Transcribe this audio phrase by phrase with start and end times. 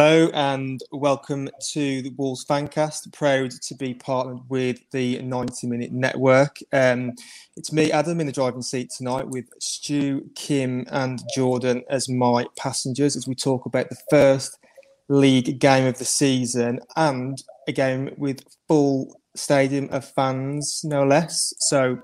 [0.00, 3.12] Hello and welcome to the Wolves Fancast.
[3.12, 6.56] Proud to be partnered with the 90 Minute Network.
[6.72, 7.14] Um,
[7.56, 12.46] it's me, Adam, in the driving seat tonight with Stu, Kim, and Jordan as my
[12.56, 14.56] passengers as we talk about the first
[15.08, 21.52] league game of the season and a game with full stadium of fans, no less.
[21.58, 21.98] So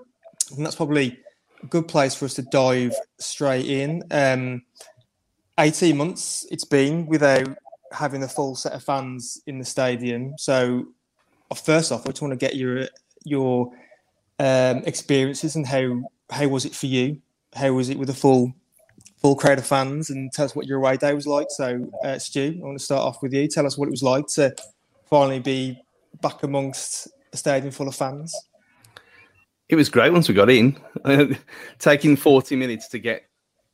[0.58, 1.20] that's probably
[1.62, 4.02] a good place for us to dive straight in.
[4.10, 4.62] Um,
[5.60, 7.56] 18 months it's been without
[7.94, 10.34] having a full set of fans in the stadium.
[10.36, 10.86] So,
[11.54, 12.88] first off, I just want to get your
[13.24, 13.72] your
[14.38, 17.20] um, experiences and how how was it for you?
[17.54, 18.52] How was it with a full
[19.18, 20.10] full crowd of fans?
[20.10, 21.46] And tell us what your away day was like.
[21.50, 23.46] So, uh, Stu, I want to start off with you.
[23.48, 24.54] Tell us what it was like to
[25.08, 25.80] finally be
[26.20, 28.34] back amongst a stadium full of fans.
[29.68, 30.78] It was great once we got in.
[31.78, 33.24] Taking 40 minutes to get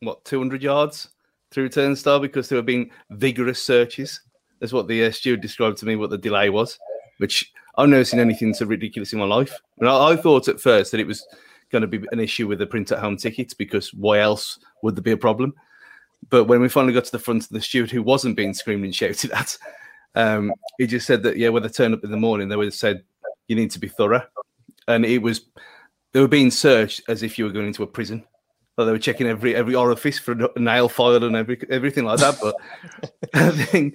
[0.01, 1.09] what 200 yards
[1.51, 4.20] through turnstile because there have been vigorous searches.
[4.61, 6.79] That's what the uh, steward described to me what the delay was,
[7.19, 9.59] which I've never seen anything so ridiculous in my life.
[9.78, 11.27] And I, I thought at first that it was
[11.71, 14.97] going to be an issue with the print at home tickets because why else would
[14.97, 15.55] there be a problem?
[16.28, 18.84] But when we finally got to the front of the steward, who wasn't being screamed
[18.84, 19.56] and shouted at,
[20.15, 22.67] um, he just said that yeah, when they turned up in the morning, they would
[22.67, 23.03] have said
[23.48, 24.22] you need to be thorough,
[24.87, 25.47] and it was
[26.12, 28.25] they were being searched as if you were going into a prison.
[28.81, 32.19] Like they were checking every every orifice for a nail file and every everything like
[32.21, 32.39] that.
[32.41, 32.55] But
[33.35, 33.95] I think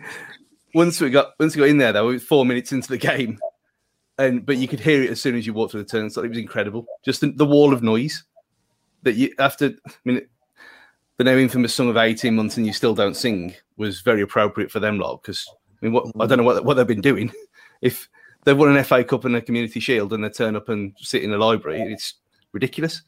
[0.75, 2.97] once we got once we got in there, though, it was four minutes into the
[2.97, 3.39] game,
[4.19, 6.23] and but you could hear it as soon as you walked through the turnstile.
[6.23, 6.85] It was incredible.
[7.03, 8.23] Just the, the wall of noise
[9.01, 9.73] that you after.
[9.87, 10.21] I mean,
[11.17, 14.69] the now infamous song of eighteen months and you still don't sing was very appropriate
[14.69, 15.47] for them lot because
[15.81, 17.31] I mean, what I don't know what what they've been doing.
[17.81, 18.09] If
[18.45, 21.23] they've won an FA Cup and a Community Shield and they turn up and sit
[21.23, 22.15] in the library, it's
[22.53, 23.03] ridiculous.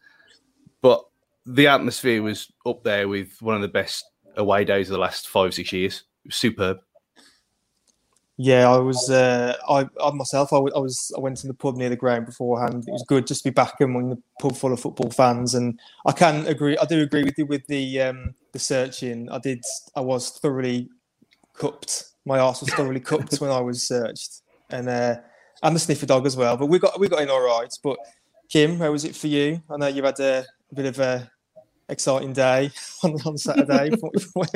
[0.81, 1.03] But
[1.47, 5.27] the atmosphere was up there with one of the best away days of the last
[5.27, 6.03] five six years.
[6.23, 6.77] It was superb.
[8.39, 9.09] Yeah, I was.
[9.09, 11.11] Uh, I, I myself, I, w- I was.
[11.17, 12.83] I went to the pub near the ground beforehand.
[12.87, 15.79] It was good just to be back among the pub full of football fans, and
[16.05, 16.77] I can agree.
[16.77, 19.27] I do agree with you with the um, the searching.
[19.31, 19.63] I did.
[19.95, 20.87] I was thoroughly
[21.55, 22.03] cupped.
[22.25, 25.15] My arse was thoroughly cupped when I was searched, and uh,
[25.63, 26.57] and the sniffer dog as well.
[26.57, 27.73] But we got we got in all right.
[27.83, 27.97] But
[28.49, 29.63] Kim, how was it for you?
[29.67, 31.29] I know you had a, bit of a
[31.89, 32.71] exciting day
[33.03, 33.89] on, on Saturday.
[33.95, 34.09] Do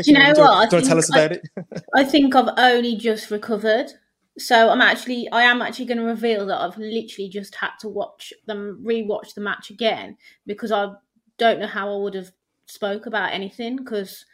[0.06, 0.52] you know do, what?
[0.52, 1.84] I Do you want to tell us about I- it?
[1.96, 3.92] I think I've only just recovered.
[4.38, 7.90] So I'm actually I am actually going to reveal that I've literally just had to
[7.90, 10.94] watch them rewatch the match again because I
[11.38, 12.31] don't know how I would have
[12.66, 14.25] spoke about anything because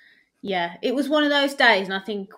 [0.42, 2.30] yeah, it was one of those days and I think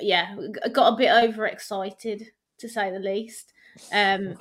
[0.00, 2.28] yeah, I got a bit overexcited
[2.58, 3.52] to say the least.
[3.92, 4.36] Um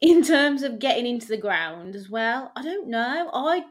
[0.00, 3.28] in terms of getting into the ground as well, I don't know.
[3.34, 3.64] I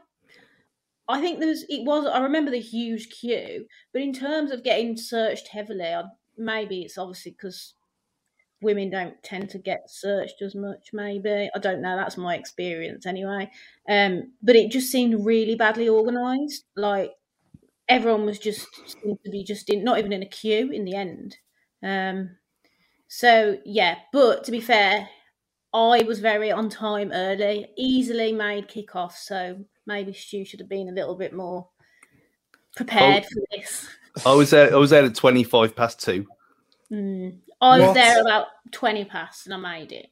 [1.10, 4.96] I think there's it was I remember the huge queue, but in terms of getting
[4.96, 6.04] searched heavily, I,
[6.36, 7.74] maybe it's obviously because
[8.62, 10.90] women don't tend to get searched as much.
[10.92, 11.96] Maybe I don't know.
[11.96, 13.50] That's my experience anyway.
[13.88, 16.64] Um, but it just seemed really badly organised.
[16.76, 17.12] Like
[17.88, 20.94] everyone was just seemed to be just in not even in a queue in the
[20.94, 21.36] end.
[21.82, 22.36] Um,
[23.08, 25.08] so yeah, but to be fair,
[25.72, 29.12] I was very on time early, easily made kickoff.
[29.12, 31.68] So maybe Stu should have been a little bit more
[32.76, 33.88] prepared for this.
[34.26, 34.72] I was there.
[34.72, 36.26] I was there at twenty five past two.
[36.90, 37.38] Mm.
[37.60, 37.94] I was What?
[37.94, 40.08] there about twenty past, and I made it.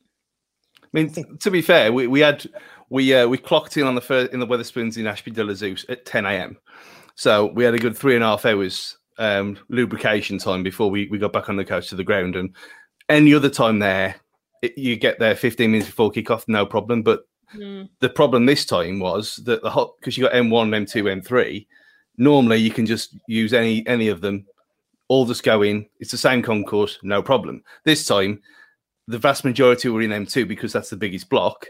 [0.83, 2.47] I mean, t- to be fair, we, we had
[2.89, 5.53] we uh, we clocked in on the first in the Wetherspoons in Ashby de la
[5.53, 6.57] Zouch at ten a.m.
[7.17, 11.09] So we had a good three and a half hours um, lubrication time before we,
[11.09, 12.37] we got back on the coach to the ground.
[12.37, 12.55] And
[13.09, 14.15] any other time there,
[14.63, 17.03] it, you get there fifteen minutes before kickoff, no problem.
[17.03, 17.21] But
[17.57, 17.89] Mm.
[18.01, 21.09] the problem this time was that the hot because you got M one, M two,
[21.09, 21.67] M three.
[22.19, 24.45] Normally, you can just use any any of them.
[25.09, 25.87] All just go in.
[25.99, 27.63] It's the same concourse, no problem.
[27.85, 28.43] This time,
[29.07, 31.67] the vast majority were in M2 because that's the biggest block.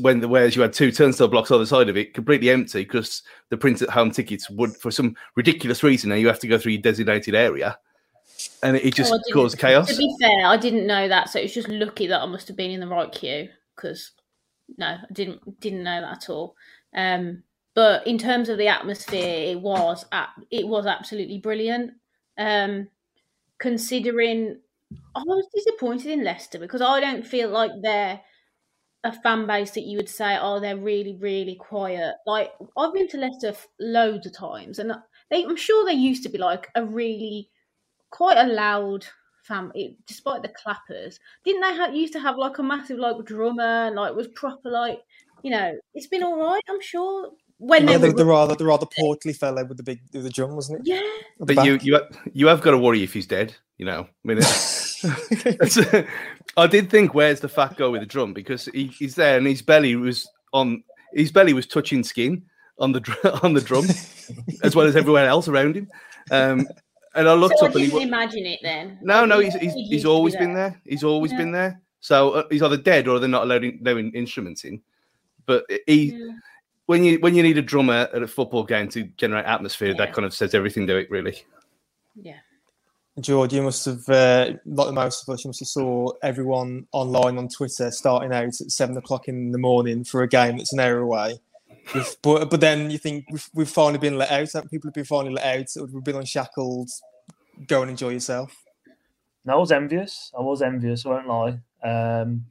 [0.00, 2.82] when the whereas you had two turnstile blocks on the side of it completely empty
[2.82, 6.58] because the printed home tickets would for some ridiculous reason now you have to go
[6.58, 7.78] through your designated area
[8.62, 11.38] and it, it just Oh, caused chaos To be fair, I didn't know that, so
[11.38, 14.12] it's just lucky that I must have been in the right queue because
[14.76, 16.56] no, I didn't didn't know that at all.
[16.94, 17.42] Um,
[17.74, 20.04] but in terms of the atmosphere, it was
[20.50, 21.92] it was absolutely brilliant.
[22.36, 22.88] Um,
[23.58, 24.60] considering
[25.14, 28.20] I was disappointed in Leicester because I don't feel like they're
[29.04, 32.16] a fan base that you would say, oh, they're really, really quiet.
[32.26, 34.92] Like I've been to Leicester loads of times, and
[35.30, 37.50] they, I'm sure they used to be like a really
[38.10, 39.06] quite a loud
[39.42, 43.86] family, despite the clappers, didn't they have, used to have like a massive like drummer
[43.86, 45.00] and like was proper like
[45.42, 45.76] you know?
[45.94, 47.30] It's been all right, I'm sure.
[47.58, 50.22] When Yeah, they the, were, the rather the rather portly fellow with the big with
[50.24, 50.86] the drum, wasn't it?
[50.86, 51.00] yeah,
[51.40, 51.84] but you back.
[51.84, 52.00] you
[52.32, 55.04] you have got to worry if he's dead you know I mean it's,
[55.44, 56.04] it's-
[56.56, 59.46] I did think where's the fat guy with the drum because he, he's there and
[59.46, 60.82] his belly was on
[61.14, 62.42] his belly was touching skin
[62.78, 63.86] on the on the drum
[64.62, 65.88] as well as everywhere else around him
[66.30, 66.66] um
[67.14, 68.98] and I looked so I up and he didn't wa- imagine it then.
[69.02, 70.70] No, no, he's he's, he's used be always been there.
[70.70, 70.82] there.
[70.84, 71.38] He's always Yeah.
[71.38, 71.80] been there.
[72.00, 74.80] So uh, he's either dead or they're not allowed in, allowing instruments in.
[75.46, 76.32] But he, Yeah.
[76.86, 79.94] when you when you need a drummer at a football game to generate atmosphere, Yeah.
[79.98, 81.42] that kind of says everything to it, really.
[82.14, 82.36] Yeah.
[83.20, 86.86] George, you must have, uh, like the most of us, you must have saw everyone
[86.92, 90.72] online on Twitter starting out at seven o'clock in the morning for a game that's
[90.72, 91.40] an hour away.
[92.22, 94.70] But but then you think we've, we've finally been let out.
[94.70, 95.90] People have been finally let out.
[95.92, 96.90] We've been unshackled.
[97.66, 98.54] Go and enjoy yourself.
[99.44, 100.30] No, I was envious.
[100.38, 101.06] I was envious.
[101.06, 101.60] I won't lie.
[101.82, 102.44] Um,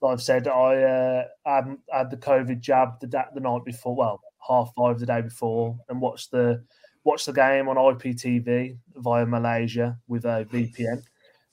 [0.00, 3.94] like I've said, I uh, had, had the COVID jab the da- the night before.
[3.94, 6.64] Well, half five the day before, and watched the
[7.04, 11.02] watched the game on IPTV via Malaysia with a VPN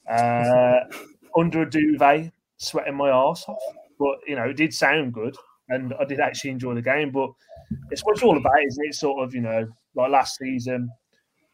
[0.09, 0.79] uh,
[1.37, 3.61] under a duvet, sweating my arse off.
[3.99, 5.35] But you know, it did sound good,
[5.71, 7.11] and I did actually enjoy the game.
[7.11, 7.31] But
[7.89, 8.95] it's what it's all about, isn't it?
[8.95, 10.89] Sort of, you know, like last season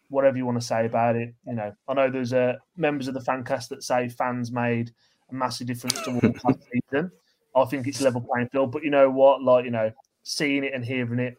[0.10, 1.34] whatever you want to say about it.
[1.46, 4.92] You know, I know there's uh, members of the fan cast that say fans made
[5.30, 6.60] a massive difference to Wolves last
[6.92, 7.12] season.
[7.56, 9.42] I think it's level playing field, but you know what?
[9.42, 9.92] Like you know,
[10.24, 11.38] seeing it and hearing it,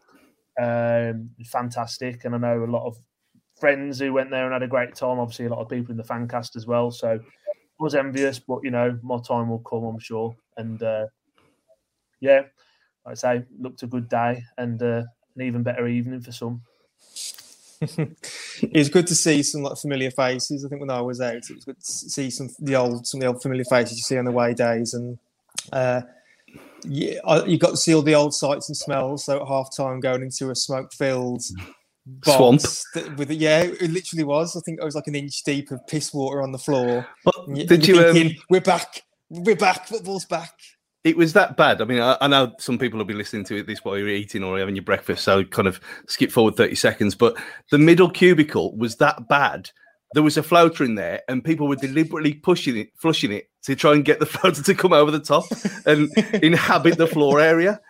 [0.61, 2.25] um, fantastic.
[2.25, 2.99] And I know a lot of
[3.59, 5.19] friends who went there and had a great time.
[5.19, 6.91] Obviously, a lot of people in the fan cast as well.
[6.91, 10.35] So I was envious, but you know, my time will come, I'm sure.
[10.57, 11.07] And uh,
[12.21, 12.43] yeah,
[13.09, 15.03] like I say, looked a good day and uh,
[15.35, 16.63] an even better evening for some.
[17.81, 20.65] it was good to see some like familiar faces.
[20.65, 23.19] I think when I was out, it was good to see some the old some
[23.19, 25.19] of the old familiar faces you see on the away days, and
[25.73, 26.03] uh,
[26.85, 29.25] yeah, I, you got to see all the old sights and smells.
[29.25, 31.45] So at half time, going into a smoke filled
[32.25, 32.61] Swamp.
[33.17, 34.57] with it, yeah, it literally was.
[34.57, 37.07] I think it was like an inch deep of piss water on the floor.
[37.25, 38.27] Well, did you're you?
[38.27, 40.53] Um, we're back, we're back, football's back.
[41.09, 41.81] It was that bad.
[41.81, 44.09] I mean, I, I know some people will be listening to it this while you're
[44.09, 47.15] eating or having your breakfast, so kind of skip forward 30 seconds.
[47.15, 47.39] But
[47.71, 49.71] the middle cubicle was that bad.
[50.13, 53.75] There was a floater in there, and people were deliberately pushing it, flushing it to
[53.75, 55.45] try and get the floater to come over the top
[55.87, 56.11] and
[56.43, 57.81] inhabit the floor area.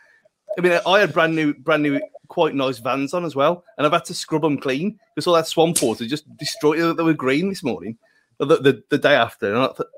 [0.56, 3.86] I mean, I had brand new, brand new, quite nice vans on as well, and
[3.86, 6.96] I've had to scrub them clean because all that swamp water just destroyed.
[6.96, 7.98] They were green this morning,
[8.38, 9.88] the, the, the day after, and I thought,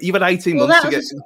[0.00, 1.22] you've had 18 Well, months to get was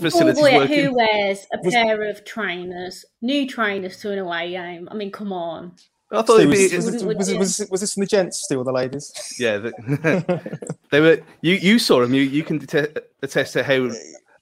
[0.00, 0.84] facilities Boy, uh, working.
[0.84, 4.88] who wears a Was- pair of trainers, new trainers to an away game?
[4.90, 5.72] I mean, come on.
[6.12, 8.00] I thought So it'd was, be, was, it, was, it, was, it, was this from
[8.00, 9.12] the gents still, the ladies?
[9.38, 11.20] Yeah, the, they were.
[11.40, 12.12] You you saw them.
[12.14, 13.90] You you can attest, attest to how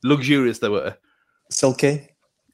[0.03, 0.97] luxurious they were.
[1.51, 2.09] Silky.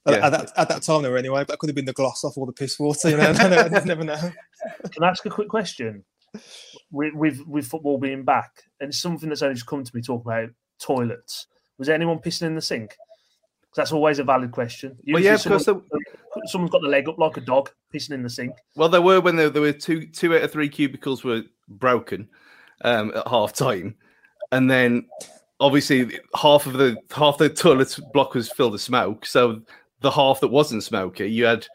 [0.07, 0.27] Yeah.
[0.27, 1.41] At, that, at that time, they were anyway.
[1.43, 3.09] But that could have been the gloss off all the piss water.
[3.11, 4.33] You know, never, never know.
[4.93, 6.05] Can I ask a quick question?
[6.91, 10.27] With, with with football being back, and something that's only just come to me talking
[10.27, 10.49] about
[10.81, 11.47] toilets.
[11.79, 12.97] Was there anyone pissing in the sink?
[13.75, 14.97] that's always a valid question.
[15.09, 15.87] Well, yeah, Usually because someone,
[16.47, 18.55] someone's got the leg up like a dog, pissing in the sink.
[18.77, 22.29] well, there were when there, there were two two out of three cubicles were broken
[22.85, 23.97] um, at half time,
[24.53, 25.07] and then
[25.61, 29.27] obviously half of the half the toilet block was filled with smoke.
[29.27, 29.63] So
[30.01, 31.67] the half that wasn't smoky, you had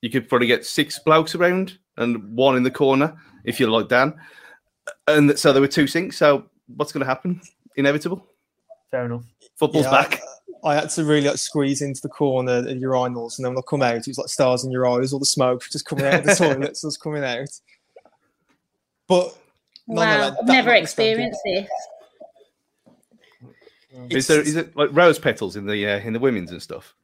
[0.00, 3.88] you could probably get six blokes around and one in the corner if you're like
[3.88, 4.14] Dan,
[5.08, 6.16] and so there were two sinks.
[6.16, 7.40] So what's going to happen?
[7.76, 8.28] Inevitable.
[8.92, 9.24] Fair enough.
[9.58, 10.20] Football's Yeah, back.
[10.64, 13.62] I had to really like squeeze into the corner of urinals, and then when I
[13.68, 16.20] come out, it was like stars in your eyes, all the smoke just coming out
[16.20, 17.48] of the toilets was coming out.
[19.08, 19.36] But
[19.86, 21.68] Wow, I've never experienced this.
[24.10, 26.94] Is there is it like rose petals in the uh, in the women's and stuff?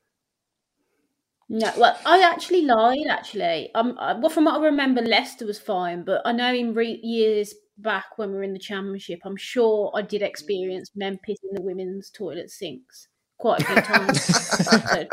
[1.49, 3.07] No, well, I actually lied.
[3.09, 6.75] Actually, um, I- well, from what I remember, Leicester was fine, but I know in
[6.75, 11.19] re- years back when we were in the Championship, I'm sure I did experience men
[11.27, 13.09] pissing the women's toilet sinks.
[13.39, 14.25] quite a few times.
[14.25, 15.07] so.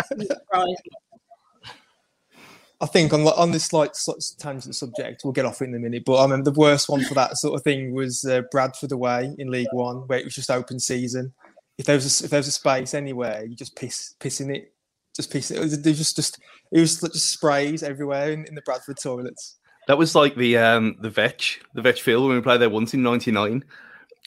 [2.81, 3.91] I think on on this slight
[4.37, 6.03] tangent subject, we'll get off in a minute.
[6.05, 9.33] But I remember the worst one for that sort of thing was uh, Bradford away
[9.37, 11.33] in League One, where it was just open season.
[11.77, 14.73] If there was a, if there was a space anywhere, you just piss pissing it,
[15.15, 15.57] just piss it.
[15.57, 16.39] It was just just
[16.71, 19.57] it was just sprays everywhere in, in the Bradford toilets.
[19.87, 22.93] That was like the um the Vetch, the Vetch field when we played there once
[22.93, 23.63] in '99,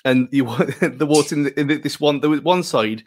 [0.04, 0.44] and you
[0.80, 3.04] the water in, the, in this one there was one side,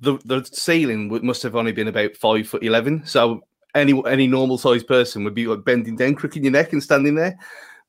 [0.00, 3.42] the the ceiling must have only been about five foot eleven, so
[3.74, 7.14] any any normal sized person would be like bending down, crooking your neck, and standing
[7.14, 7.36] there.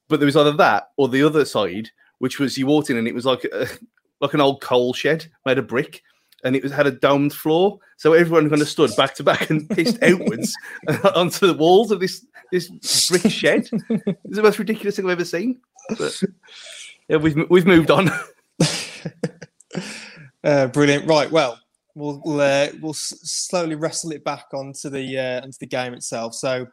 [0.08, 3.08] But there was either that or the other side, which was you walked in and
[3.08, 3.68] it was like a,
[4.22, 6.04] like an old coal shed made of brick.
[6.46, 9.50] And it was had a domed floor, so everyone kind of stood back to back
[9.50, 10.56] and pissed outwards
[11.16, 12.70] onto the walls of this this
[13.10, 13.68] brick shed.
[13.90, 15.60] It's the most ridiculous thing I've ever seen.
[15.98, 16.22] But
[17.10, 18.10] yeah, we've we've moved on.
[20.46, 21.08] Uh, brilliant.
[21.08, 21.32] Right.
[21.32, 21.60] Well,
[21.96, 25.96] we'll we'll, uh, we'll s- slowly wrestle it back onto the uh, onto the game
[25.96, 26.36] itself.
[26.36, 26.68] So,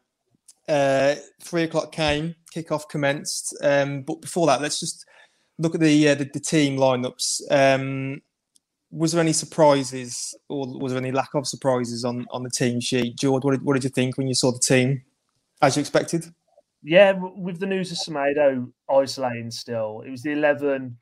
[0.69, 3.57] uh, three o'clock came, kickoff commenced.
[3.63, 5.07] Um, but before that, let's just
[5.59, 7.41] look at the uh, the, the team lineups.
[7.51, 8.21] Um,
[8.93, 12.81] was there any surprises, or was there any lack of surprises on on the team
[12.81, 13.17] sheet?
[13.17, 15.03] George, what did, what did you think when you saw the team,
[15.61, 16.27] as you expected?
[16.85, 20.97] Yeah, with the news of Semedo isolating still, it was the 11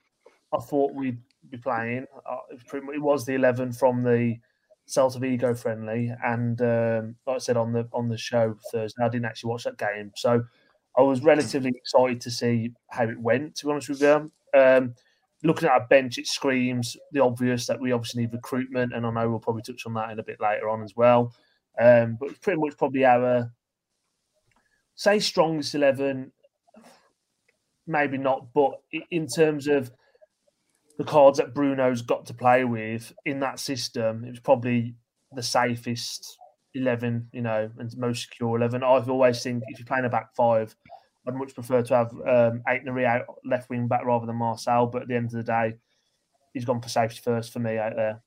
[0.53, 2.07] I thought we'd be playing.
[2.29, 4.37] Uh, it, was the 11 from the
[4.89, 6.13] Celta Vigo friendly.
[6.25, 9.65] And um, like I said on the on the show Thursday, I didn't actually watch
[9.65, 10.13] that game.
[10.17, 10.43] So
[10.97, 14.31] I was relatively excited to see how it went, to be honest with you.
[14.59, 14.95] Um,
[15.43, 18.93] looking at our bench, it screams the obvious that we obviously need recruitment.
[18.93, 21.35] And I know we'll probably touch on that in a bit later on as well.
[21.81, 23.53] Um, but it's pretty much probably our
[25.01, 26.31] say strongest 11
[27.87, 28.73] maybe not but
[29.11, 29.91] in terms of
[30.99, 34.95] the cards that bruno's got to play with in that system it was probably
[35.33, 36.37] the safest
[36.75, 40.35] 11 you know and most secure 11 i've always think if you're playing a back
[40.37, 40.77] five
[41.31, 45.03] i'd much prefer to have um Aït-Nouri out left wing back rather than marcel but
[45.03, 45.75] at the end of the day
[46.53, 48.23] he's gone for safety first for me out there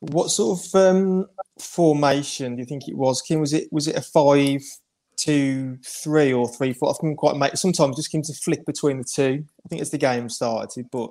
[0.00, 1.26] What sort of um,
[1.58, 3.22] formation do you think it was?
[3.22, 4.62] Kim, was it was it a five,
[5.16, 6.90] two, three, or three, four?
[6.90, 7.56] I couldn't quite make.
[7.56, 9.44] Sometimes just came to flick between the two.
[9.64, 11.10] I think as the game started, but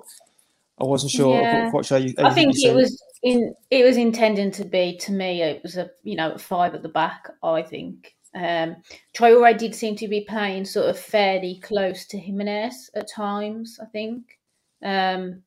[0.80, 1.34] I wasn't sure.
[1.34, 1.70] Yeah.
[1.70, 5.12] Quite sure you, I think you it was in it was intending to be to
[5.12, 8.76] me it was a you know a five at the back I think um
[9.16, 13.86] Traore did seem to be playing sort of fairly close to Jimenez at times I
[13.86, 14.38] think
[14.84, 15.42] um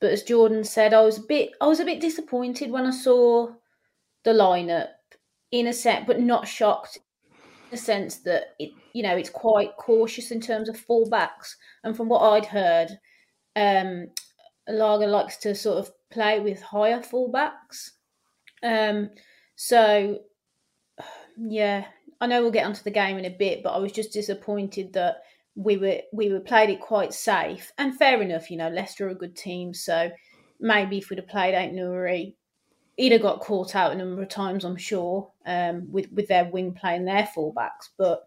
[0.00, 2.90] but as Jordan said I was a bit I was a bit disappointed when I
[2.90, 3.52] saw
[4.24, 4.88] the lineup
[5.50, 9.76] in a set but not shocked in the sense that it you know it's quite
[9.76, 12.90] cautious in terms of fullbacks and from what I'd heard
[13.56, 14.06] um
[14.68, 17.90] Lage likes to sort of play with higher fullbacks.
[18.62, 19.10] Um,
[19.56, 20.20] so,
[21.36, 21.86] yeah,
[22.22, 24.92] I know we'll get onto the game in a bit, but I was just disappointed
[24.92, 25.24] that
[25.56, 28.48] we were we were played it quite safe and fair enough.
[28.48, 30.08] You know, Leicester are a good team, so
[30.60, 32.34] maybe if we'd have played Aït-Nouri,
[32.96, 36.44] he'd have got caught out a number of times, I'm sure, um, with with their
[36.44, 37.90] wing playing their fullbacks.
[37.98, 38.22] But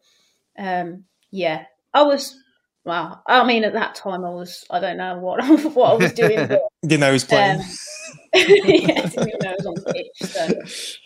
[0.59, 2.37] um, yeah, I was.
[2.83, 5.41] Well, I mean, at that time, I was, I don't know what
[5.73, 7.61] what I was doing, but You know, who's playing.
[7.61, 7.65] um,
[8.35, 10.29] yeah, didn't even know I was on the pitch.
[10.29, 11.01] So.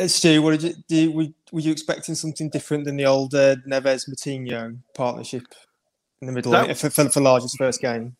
[0.00, 1.12] Uh, Stu, what did you do?
[1.12, 5.42] Were, were you expecting something different than the old uh, Neves Moutinho partnership
[6.20, 8.16] in the middle That- for, for, for Lage's first game?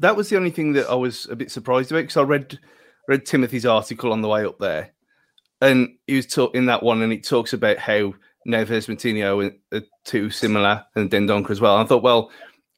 [0.00, 2.58] that was the only thing that I was a bit surprised about because I read
[3.06, 4.92] read Timothy's article on the way up there,
[5.60, 8.14] and he was talk, in that one, and it talks about how
[8.48, 11.76] Neves Moutinho are too similar and Dendoncker as well.
[11.76, 12.30] I thought, well,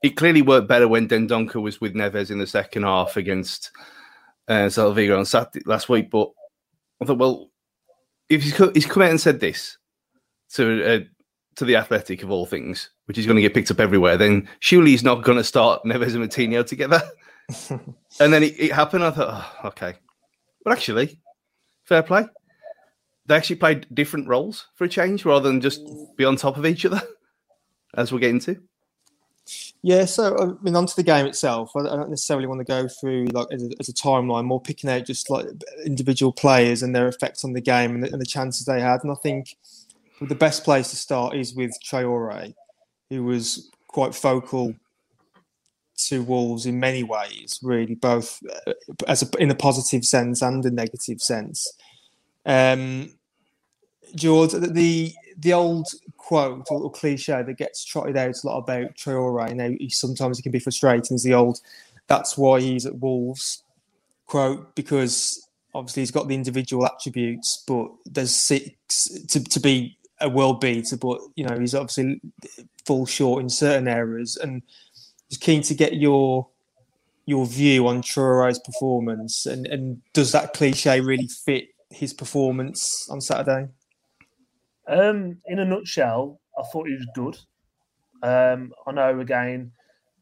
[0.02, 3.70] it clearly worked better when Dendoncker was with Neves in the second half against
[4.48, 6.10] uh, Celta Vigo on Saturday last week.
[6.10, 6.28] But
[7.00, 7.51] I thought, well,
[8.32, 9.76] if he's, co- he's come out and said this
[10.54, 11.00] to uh,
[11.56, 14.48] to the Athletic of all things, which is going to get picked up everywhere, then
[14.60, 17.02] surely he's not going to start Neves and Moutinho together.
[17.70, 19.04] and then it, it happened.
[19.04, 19.94] I thought, oh, okay,
[20.64, 21.20] but actually,
[21.84, 22.26] fair play.
[23.26, 25.82] They actually played different roles for a change rather than just
[26.16, 27.02] be on top of each other,
[27.94, 28.60] as we'll get into.
[29.84, 31.72] Yeah, so I mean, onto the game itself.
[31.74, 34.88] I don't necessarily want to go through like as a, as a timeline, more picking
[34.88, 35.46] out just like
[35.84, 39.02] individual players and their effects on the game and the, and the chances they had.
[39.02, 39.56] And I think
[40.20, 42.54] the best place to start is with Traore,
[43.10, 44.72] who was quite focal
[45.96, 48.72] to Wolves in many ways, really, both uh,
[49.08, 51.72] as a, in a positive sense and a negative sense.
[52.46, 53.14] Um,
[54.14, 59.50] George, the the old quote or, cliche that gets trotted out a lot about Traore,
[59.50, 61.60] and how he sometimes he can be frustrating is the old
[62.06, 63.62] "That's why he's at Wolves"
[64.26, 70.28] quote because obviously he's got the individual attributes, but there's six to, to be a
[70.28, 72.20] world beater, but you know he's obviously
[72.86, 74.62] fall short in certain areas, and
[75.28, 76.48] he's keen to get your
[77.26, 83.20] your view on Traore's performance, and, and does that cliche really fit his performance on
[83.20, 83.68] Saturday?
[84.88, 87.38] Um, in a nutshell, I thought he was good.
[88.22, 89.72] Um, I know again,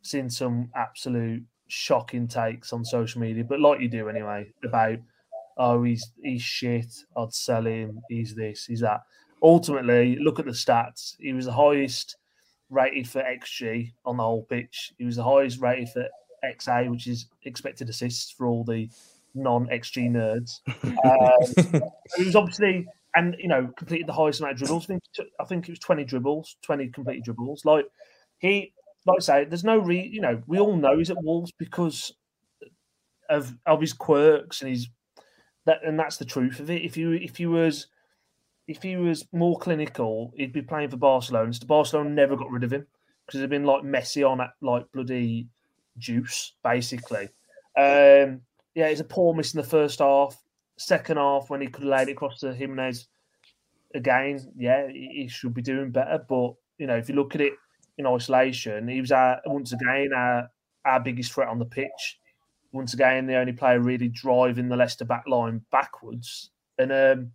[0.02, 4.98] seen some absolute shocking takes on social media, but like you do anyway, about
[5.58, 9.00] oh he's he's shit, I'd sell him, he's this, he's that.
[9.42, 11.16] Ultimately, look at the stats.
[11.18, 12.16] He was the highest
[12.68, 14.92] rated for XG on the whole pitch.
[14.98, 16.06] He was the highest rated for
[16.44, 18.88] XA, which is expected assists for all the
[19.34, 20.60] non-XG nerds.
[21.04, 21.82] Um,
[22.16, 24.84] he was obviously, and you know, completed the highest amount of dribbles.
[24.84, 25.02] I think,
[25.40, 27.64] I think it was twenty dribbles, twenty completed dribbles.
[27.64, 27.86] Like
[28.38, 28.72] he,
[29.06, 32.12] like I say, there's no re, you know, we all know he's at Wolves because
[33.28, 34.88] of of his quirks and his
[35.66, 36.82] that, and that's the truth of it.
[36.82, 37.86] If you if he was
[38.66, 41.52] if he was more clinical, he'd be playing for Barcelona.
[41.52, 42.86] So Barcelona never got rid of him
[43.26, 45.48] because they've been like Messi on at like bloody
[45.98, 47.28] juice, basically.
[47.76, 48.42] Um,
[48.74, 50.40] yeah, it's a poor miss in the first half.
[50.80, 53.06] Second half, when he could have laid it across to Jimenez
[53.94, 56.24] again, yeah, he should be doing better.
[56.26, 57.52] But you know, if you look at it
[57.98, 60.48] in isolation, he was our, once again our,
[60.86, 62.18] our biggest threat on the pitch.
[62.72, 66.50] Once again, the only player really driving the Leicester back line backwards.
[66.78, 67.32] And um,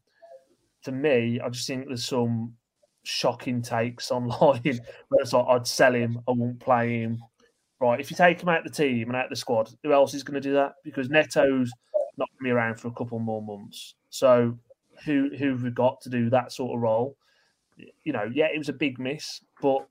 [0.81, 2.53] for me, I just think there's some
[3.03, 7.21] shocking takes online where it's like, I'd sell him, I won't play him
[7.79, 10.13] right, if you take him out the team and out of the squad, who else
[10.13, 10.73] is going to do that?
[10.83, 11.71] Because Neto's
[12.17, 13.95] not going to be around for a couple more months.
[14.09, 14.57] So
[15.03, 17.17] who who have we got to do that sort of role?
[18.03, 19.87] You know, yeah, it was a big miss, but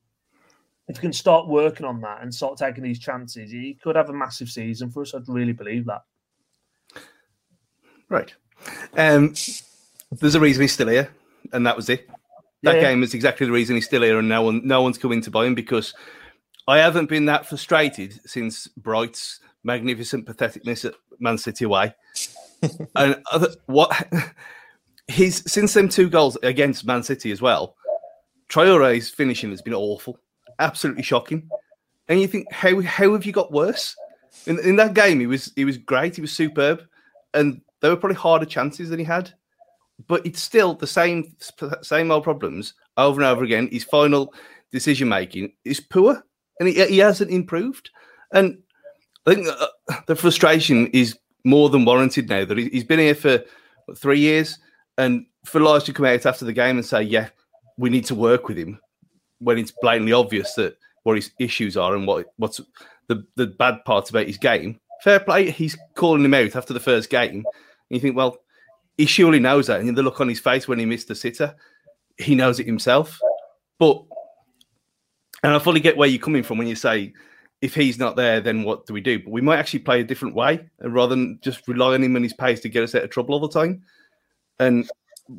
[0.89, 4.11] if you can start working on that and start taking these chances, he could have
[4.11, 5.15] a massive season for us.
[5.15, 6.03] I'd really believe that.
[8.09, 8.35] Right.
[8.97, 9.35] Um,
[10.13, 11.11] there's a reason he's still here,
[11.53, 12.09] and that was it.
[12.63, 12.81] That Yeah.
[12.81, 15.31] game is exactly the reason he's still here, and no one, no one's coming to
[15.31, 15.95] buy him because
[16.67, 21.95] I haven't been that frustrated since Bright's magnificent patheticness at Man City away.
[22.97, 24.09] and other, what
[25.09, 27.77] he's since them two goals against Man City as well.
[28.49, 30.19] Traore's finishing has been awful,
[30.59, 31.49] absolutely shocking.
[32.09, 33.97] And you think, how how have you got worse?
[34.47, 36.83] In, in that game, he was he was great, he was superb,
[37.33, 39.33] and there were probably harder chances than he had.
[40.09, 41.37] But it's still the same
[41.83, 43.69] same old problems over and over again.
[43.71, 44.35] His final
[44.73, 46.25] decision making is poor,
[46.59, 47.91] and he, he hasn't improved.
[48.33, 48.59] And
[49.27, 49.67] I think uh,
[50.07, 53.43] the frustration is more than warranted now that he, he's been here for
[53.87, 54.59] what, three years,
[54.99, 57.29] and for Lage to come out after the game and say, "Yeah,
[57.77, 58.79] we need to work with him,"
[59.39, 62.61] when it's blatantly obvious that what his issues are and what what's
[63.09, 64.81] the the bad parts about his game.
[65.03, 67.45] Fair play, he's calling him out after the first game.
[67.45, 67.45] And
[67.91, 68.39] you think, well,
[68.97, 71.55] he surely knows that, and the look on his face when he missed the sitter,
[72.19, 73.21] he knows it himself.
[73.79, 74.03] But
[75.45, 77.13] and I fully get where you're coming from when you say
[77.61, 79.19] if he's not there, then what do we do?
[79.19, 82.17] But we might actually play a different way uh, rather than just rely on him
[82.17, 83.83] and his pace to get us out of trouble all the time.
[84.59, 84.91] And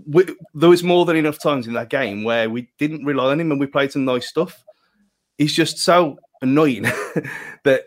[0.05, 3.39] we, there was more than enough times in that game where we didn't rely on
[3.39, 4.63] him and we played some nice stuff.
[5.39, 6.83] He's just so annoying
[7.63, 7.85] that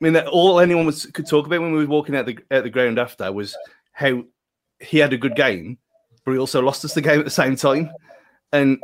[0.00, 2.36] I mean that all anyone was could talk about when we were walking out the
[2.50, 3.56] out the ground after was
[3.92, 4.24] how
[4.80, 5.78] he had a good game,
[6.24, 7.90] but he also lost us the game at the same time.
[8.52, 8.82] And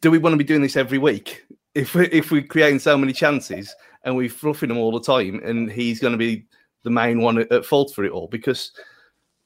[0.00, 1.44] do we want to be doing this every week?
[1.74, 5.40] If we if we're creating so many chances and we're fluffing them all the time,
[5.44, 6.46] and he's going to be
[6.82, 8.72] the main one at, fault for it all, because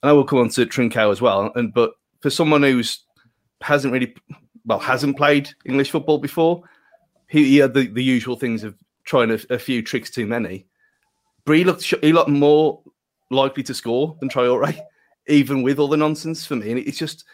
[0.02, 3.04] I know we'll come on to Trincao as well, and but for someone who's
[3.60, 4.14] hasn't really
[4.64, 6.62] well hasn't played English football before,
[7.28, 10.66] he, he had the, the usual things of trying a, a few tricks too many.
[11.46, 12.82] He looked he looked more
[13.30, 14.78] likely to score than Traore,
[15.28, 16.70] even with all the nonsense for me.
[16.70, 17.24] And it's just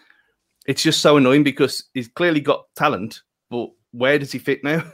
[0.66, 4.84] it's just so annoying because he's clearly got talent, but where does he fit now?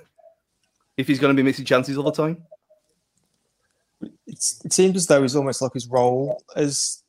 [0.96, 2.42] if he's going to be missing chances all the time.
[4.26, 7.02] It's, it seems as though he's almost like his role has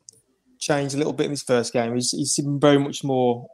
[0.60, 1.94] changed a little bit in his first game.
[1.94, 3.48] He's, he's very much more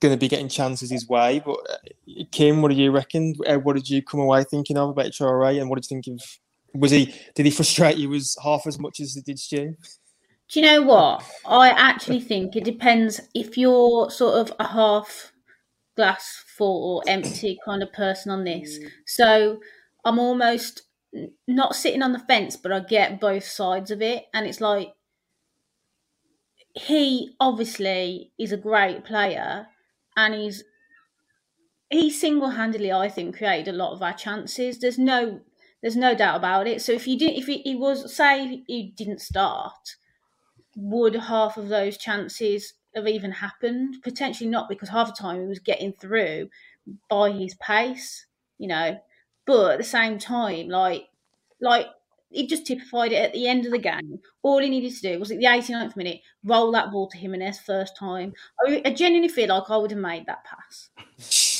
[0.00, 1.42] going to be getting chances his way.
[1.44, 3.34] But uh, Kim, what do you reckon?
[3.46, 6.20] Uh, What did you come away thinking of about Traore, and what did you think
[6.20, 6.80] of?
[6.80, 7.14] Was he?
[7.34, 9.76] Did he frustrate you as half as much as he did Stu?
[10.50, 11.24] Do you know what?
[11.46, 15.32] I actually think it depends if you're sort of a half
[15.96, 18.78] glass full or empty kind of person on this.
[18.78, 18.90] Mm.
[19.06, 19.60] So
[20.04, 20.82] I'm almost
[21.46, 24.24] not sitting on the fence, but I get both sides of it.
[24.32, 24.94] And it's like,
[26.74, 29.68] he obviously is a great player
[30.16, 30.64] and he's
[31.88, 35.40] he single-handedly i think created a lot of our chances there's no
[35.82, 38.92] there's no doubt about it so if you didn't if he, he was say he
[38.96, 39.96] didn't start
[40.76, 43.96] would half of those chances have even happened?
[44.02, 46.48] Potentially not, because half the time he was getting through
[47.08, 48.26] by his pace,
[48.58, 48.98] you know.
[49.46, 51.04] But at the same time, like,
[51.60, 51.86] like
[52.34, 54.18] he just typified it at the end of the game.
[54.42, 57.60] All he needed to do was at the 89th minute roll that ball to Jimenez
[57.60, 58.34] first time.
[58.66, 60.90] I, I genuinely feel like I would have made that pass.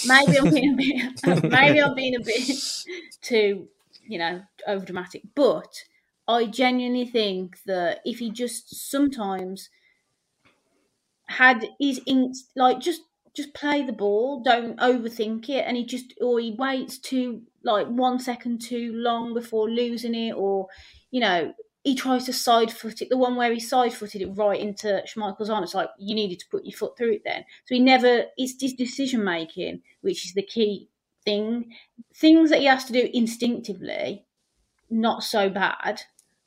[0.06, 2.50] Maybe I'm being a bit, maybe I'm being a bit
[3.22, 3.68] too,
[4.06, 5.22] you know, over dramatic.
[5.34, 5.84] But
[6.26, 9.70] I genuinely think that if he just sometimes
[11.34, 13.02] had his inst like just
[13.34, 17.86] just play the ball, don't overthink it, and he just or he waits too like
[17.88, 20.68] one second too long before losing it, or
[21.10, 23.10] you know he tries to side foot it.
[23.10, 26.38] The one where he side footed it right into Schmeichel's arm, it's like you needed
[26.40, 27.44] to put your foot through it then.
[27.66, 28.24] So he never.
[28.36, 30.88] It's his decision making, which is the key
[31.24, 31.72] thing.
[32.14, 34.24] Things that he has to do instinctively,
[34.90, 36.02] not so bad,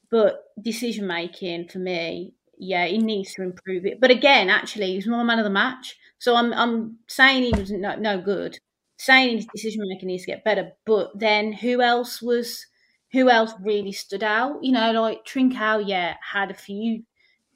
[0.10, 4.00] but decision making for me yeah, he needs to improve it.
[4.00, 5.98] But again, actually, he was my man of the match.
[6.20, 8.60] So I'm I'm saying he was no, no good.
[8.98, 10.72] Saying his decision making needs to get better.
[10.86, 12.66] But then who else was
[13.12, 14.64] who else really stood out?
[14.64, 17.04] You know, like Trincao, yeah, had a few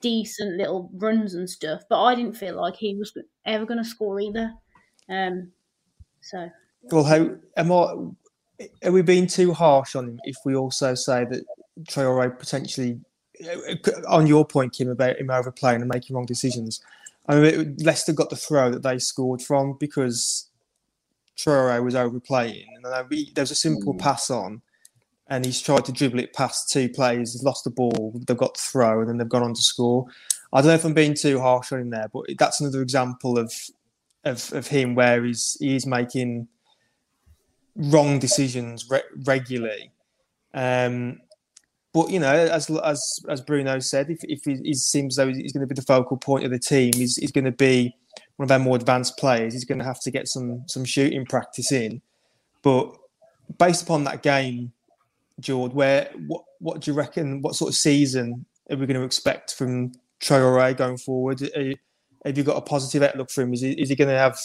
[0.02, 3.90] decent little runs and stuff, but I didn't feel like he was ever going to
[3.90, 4.54] score either.
[5.10, 5.52] Um,
[6.22, 6.50] so
[6.84, 8.68] well, how am I?
[8.84, 11.44] Are we being too harsh on him if we also say that
[11.84, 13.00] Traore potentially
[14.08, 16.82] on your point, Kim, about him overplaying and making wrong decisions.
[17.28, 20.50] I mean, Leicester got the throw that they scored from because
[21.38, 24.00] Traore was overplaying, and there was a simple mm.
[24.00, 24.62] pass on,
[25.28, 27.34] and he's tried to dribble it past two players.
[27.34, 28.14] He's lost the ball.
[28.28, 30.08] They've got the throw, and then they've gone on to score.
[30.54, 33.38] I don't know if I'm being too harsh on him there, but that's another example
[33.38, 33.54] of
[34.24, 36.48] of, of him where he's he's making
[37.76, 39.92] wrong decisions re- regularly.
[40.54, 41.22] Um,
[41.94, 45.52] but you know, as as as Bruno said, if if he, he seems though he's
[45.52, 47.96] going to be the focal point of the team, he's, he's going to be
[48.38, 49.54] one of our more advanced players.
[49.54, 52.02] He's going to have to get some some shooting practice in.
[52.62, 52.96] But
[53.58, 54.72] based upon that game,
[55.40, 57.42] George, where what what do you reckon?
[57.42, 61.42] What sort of season are we going to expect from Traore going forward?
[61.42, 61.76] You,
[62.24, 63.54] have you got a positive outlook for him?
[63.54, 64.38] Is he, is he going to have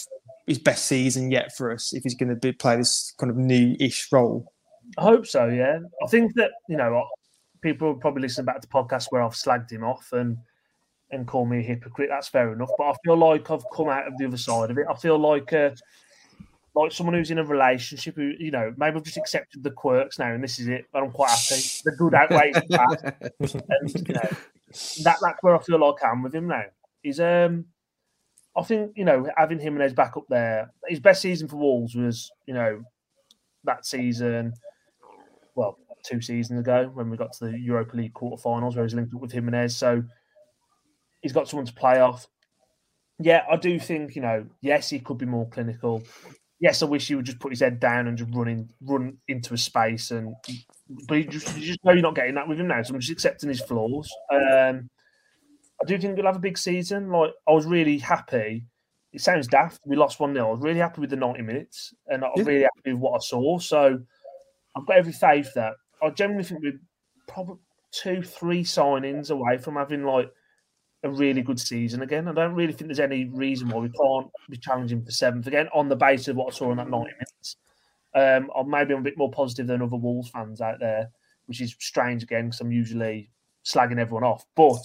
[0.47, 3.37] his best season yet for us if he's going to be, play this kind of
[3.37, 4.51] new-ish role?
[4.97, 5.47] I hope so.
[5.47, 7.03] Yeah, I think that you know
[7.61, 10.37] people will probably listen back to podcasts where I've slagged him off and
[11.11, 12.09] and call me a hypocrite.
[12.09, 12.69] That's fair enough.
[12.77, 14.87] But I feel like I've come out of the other side of it.
[14.89, 15.71] I feel like uh,
[16.77, 20.19] like someone who's in a relationship who, you know, maybe I've just accepted the quirks
[20.19, 20.85] now and this is it.
[20.91, 21.61] But I'm quite happy.
[21.83, 23.31] The good outweighs the bad.
[23.69, 24.37] and, you know,
[25.03, 26.65] that, that's where I feel like I am with him now.
[27.01, 27.65] He's um
[28.55, 31.57] I think, you know, having him and his back up there, his best season for
[31.57, 32.81] Wolves was, you know,
[33.65, 34.53] that season.
[35.53, 39.13] Well, two seasons ago when we got to the Europa League quarterfinals where he's linked
[39.13, 39.75] up with Jimenez.
[39.75, 40.03] So
[41.21, 42.27] he's got someone to play off.
[43.19, 46.03] Yeah, I do think, you know, yes, he could be more clinical.
[46.59, 49.17] Yes, I wish he would just put his head down and just run in, run
[49.27, 50.11] into a space.
[50.11, 50.35] And
[51.07, 52.81] but you just, you just know you're not getting that with him now.
[52.81, 54.09] So I'm just accepting his flaws.
[54.31, 54.89] Um,
[55.81, 57.09] I do think he'll have a big season.
[57.09, 58.65] Like I was really happy.
[59.13, 59.81] It sounds daft.
[59.85, 62.43] We lost one 0 I was really happy with the 90 minutes, and I'm yeah.
[62.43, 63.57] really happy with what I saw.
[63.59, 63.99] So
[64.75, 66.79] I've got every faith that I generally think we're
[67.27, 67.57] probably
[67.91, 70.31] two, three signings away from having like
[71.03, 72.27] a really good season again.
[72.27, 75.69] I don't really think there's any reason why we can't be challenging for seventh again
[75.73, 77.57] on the basis of what I saw in that 90 minutes.
[78.15, 81.09] Um, or maybe I'm a bit more positive than other Wolves fans out there,
[81.45, 83.29] which is strange again because I'm usually
[83.63, 84.45] slagging everyone off.
[84.55, 84.81] But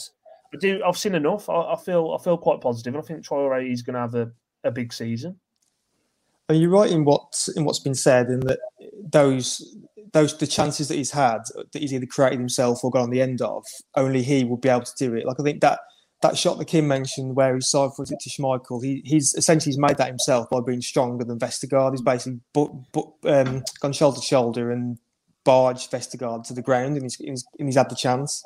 [0.53, 0.83] I do.
[0.85, 1.48] I've seen enough.
[1.48, 2.16] I, I feel.
[2.18, 4.31] I feel quite positive, and I think Traore is going to have a,
[4.64, 5.38] a big season.
[6.48, 8.59] Are you right in what in what's been said in that
[9.10, 9.76] those
[10.12, 13.22] those the chances that he's had that he's either created himself or got on the
[13.22, 13.64] end of,
[13.96, 15.26] only he will be able to do it.
[15.26, 15.80] Like I think that
[16.22, 19.78] that shot that Kim mentioned where he side footed to Schmeichel, he, he's essentially he's
[19.78, 21.92] made that himself by being stronger than Vestergaard.
[21.92, 24.98] He's basically but, but, um, gone shoulder to shoulder and
[25.44, 28.44] barged Vestergaard to the ground, and he's, he's, and he's had the chance.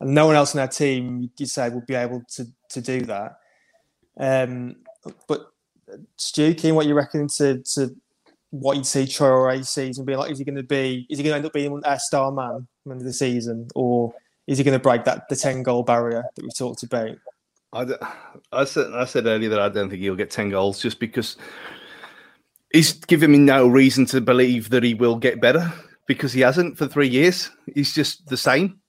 [0.00, 3.02] And no one else in our team, you'd say, would be able to to do
[3.02, 3.36] that.
[4.18, 4.76] Um,
[5.26, 5.52] but
[6.16, 7.94] Stu, Kim, what you reckon to to
[8.50, 10.30] what you'd see Traore season be like?
[10.30, 11.06] Is he going to be?
[11.10, 14.14] Is he going to end up being a star man end of the season, or
[14.46, 17.16] is he going to break that the ten goal barrier that we talked about?
[17.72, 17.86] I,
[18.52, 21.36] I said I said earlier that I don't think he'll get ten goals just because
[22.72, 25.72] he's given me no reason to believe that he will get better
[26.06, 27.50] because he hasn't for three years.
[27.74, 28.80] He's just the same,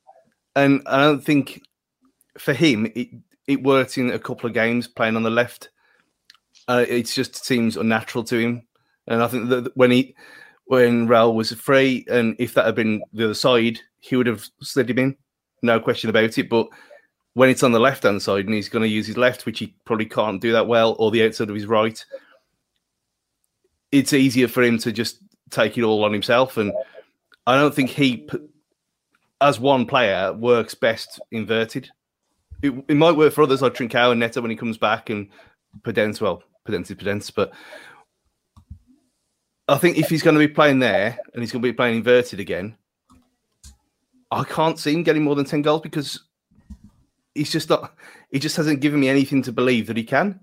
[0.56, 1.62] and I don't think
[2.38, 3.10] for him it
[3.48, 5.69] it worked in a couple of games playing on the left.
[6.69, 8.67] Uh, it just seems unnatural to him
[9.10, 10.15] and I think that when he
[10.65, 14.48] when Raul was free, and if that had been the other side, he would have
[14.62, 15.17] slid him in,
[15.63, 16.48] no question about it.
[16.48, 16.67] But
[17.34, 19.60] when it's on the left hand side and he's going to use his left, which
[19.60, 22.06] he probably can't do that well, or the outside of his right,
[23.91, 25.17] it's easier for him to just
[25.50, 26.58] take it all on himself.
[26.58, 26.72] And
[27.48, 28.30] I don't think he,
[29.41, 31.89] as one player, works best inverted.
[32.62, 35.30] It, it might work for others like Trincao and Neto when he comes back and
[35.82, 37.52] Podence, well, Podence is Podence, but
[39.69, 41.97] I think if he's going to be playing there and he's going to be playing
[41.97, 42.75] inverted again,
[44.32, 46.21] I can't see him getting more than 10 goals because
[47.36, 47.93] he's just not,
[48.32, 50.39] he just hasn't given me anything to believe that he can.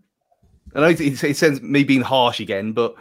[0.75, 2.95] I know it, it sends me being harsh again, but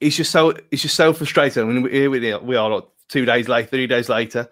[0.00, 1.62] it's just so it's just so frustrating.
[1.62, 4.48] I mean, here we are, we are like two days later, three days later.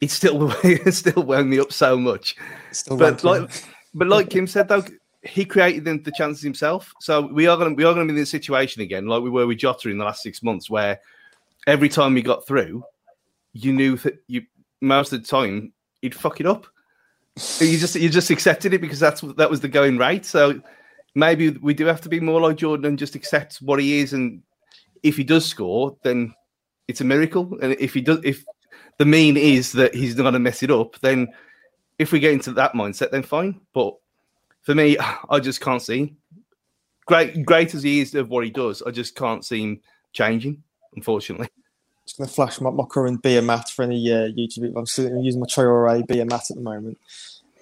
[0.00, 2.36] It's still it's still wound me up so much.
[2.70, 3.50] Still but like
[3.94, 4.84] but like Kim said though,
[5.22, 6.92] he created the, the chances himself.
[7.00, 9.46] So we are gonna we are gonna be in this situation again, like we were
[9.46, 11.00] with Jota in the last six months, where
[11.66, 12.84] every time we got through,
[13.52, 14.42] you knew that you
[14.80, 16.66] most of the time he'd fuck it up.
[17.58, 20.24] You just you just accepted it because that's that was the going rate.
[20.24, 20.60] So
[21.14, 24.12] maybe we do have to be more like Jordan and just accept what he is.
[24.12, 24.42] And
[25.02, 26.34] if he does score, then
[26.88, 27.58] it's a miracle.
[27.62, 28.44] And if he does, if
[28.98, 31.28] the mean is that he's not going to mess it up, then
[31.98, 33.60] if we get into that mindset, then fine.
[33.72, 33.94] But
[34.62, 34.96] for me,
[35.30, 36.14] I just can't see.
[37.06, 39.80] Great, great as he is of what he does, I just can't see him
[40.12, 40.62] changing.
[40.94, 41.48] Unfortunately,
[42.04, 44.76] just going to flash my, my current beer mat for any uh, YouTube.
[44.76, 46.98] I'm still using my Traore beer mat at the moment.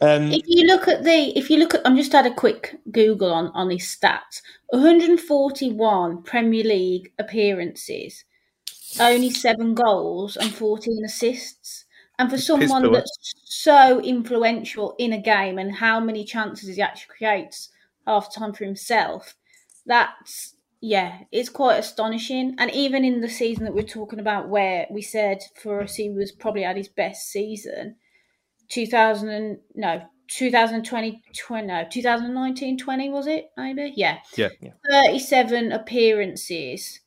[0.00, 2.76] Um, If you look at the, if you look at, I'm just had a quick
[2.92, 4.42] Google on on his stats.
[4.68, 8.24] 141 Premier League appearances,
[9.00, 11.84] only seven goals and 14 assists.
[12.18, 17.14] And for someone that's so influential in a game and how many chances he actually
[17.16, 17.68] creates
[18.06, 19.34] half time for himself,
[19.86, 22.54] that's yeah, it's quite astonishing.
[22.58, 26.10] And even in the season that we're talking about, where we said for us he
[26.10, 27.96] was probably at his best season,
[28.68, 34.50] 2000 and, no 2020 20, no 2019 20 was it maybe yeah Yeah.
[34.90, 37.00] 37 appearances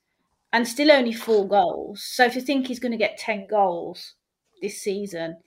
[0.52, 4.15] and still only four goals so if you think he's going to get 10 goals
[4.62, 5.38] this season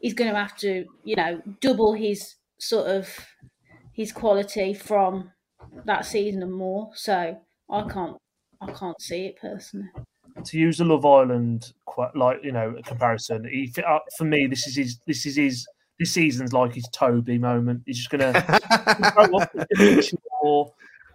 [0.00, 3.08] he's going to have to you know double his sort of
[3.92, 5.30] his quality from
[5.84, 7.38] that season and more so
[7.70, 8.16] i can't
[8.60, 9.88] i can't see it personally
[10.44, 13.44] to use the Love Island quite like you know comparison.
[13.44, 14.98] He, uh, for me, this is his.
[15.06, 15.66] This is his.
[15.98, 17.82] This season's like his Toby moment.
[17.84, 18.32] He's just gonna
[19.12, 20.72] grow up, he's gonna mature,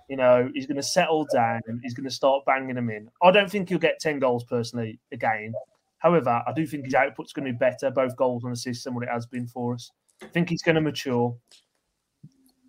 [0.10, 3.10] You know, he's going to settle down and he's going to start banging them in.
[3.24, 5.54] I don't think he'll get 10 goals personally again.
[6.00, 8.94] However, I do think his output's going to be better, both goals and assists, than
[8.94, 9.92] what it has been for us.
[10.22, 11.36] I think he's going to mature.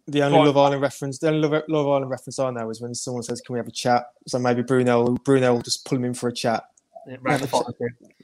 [0.08, 2.94] The only Love Island reference, the only Love, Love Island reference I know is when
[2.94, 6.04] someone says, "Can we have a chat?" So maybe Bruno, Bruno will just pull him
[6.04, 6.64] in for a chat.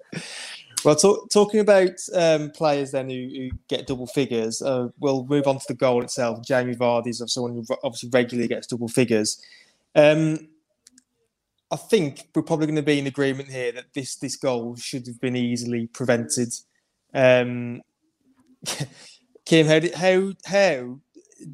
[0.84, 5.46] Well, talk, talking about um, players then who, who get double figures, uh, we'll move
[5.46, 6.44] on to the goal itself.
[6.44, 9.40] Jamie Vardy is someone who obviously regularly gets double figures.
[9.94, 10.48] Um,
[11.74, 15.08] I think we're probably going to be in agreement here that this this goal should
[15.08, 16.52] have been easily prevented.
[17.12, 17.82] Um,
[19.44, 21.00] Kim, how did, how how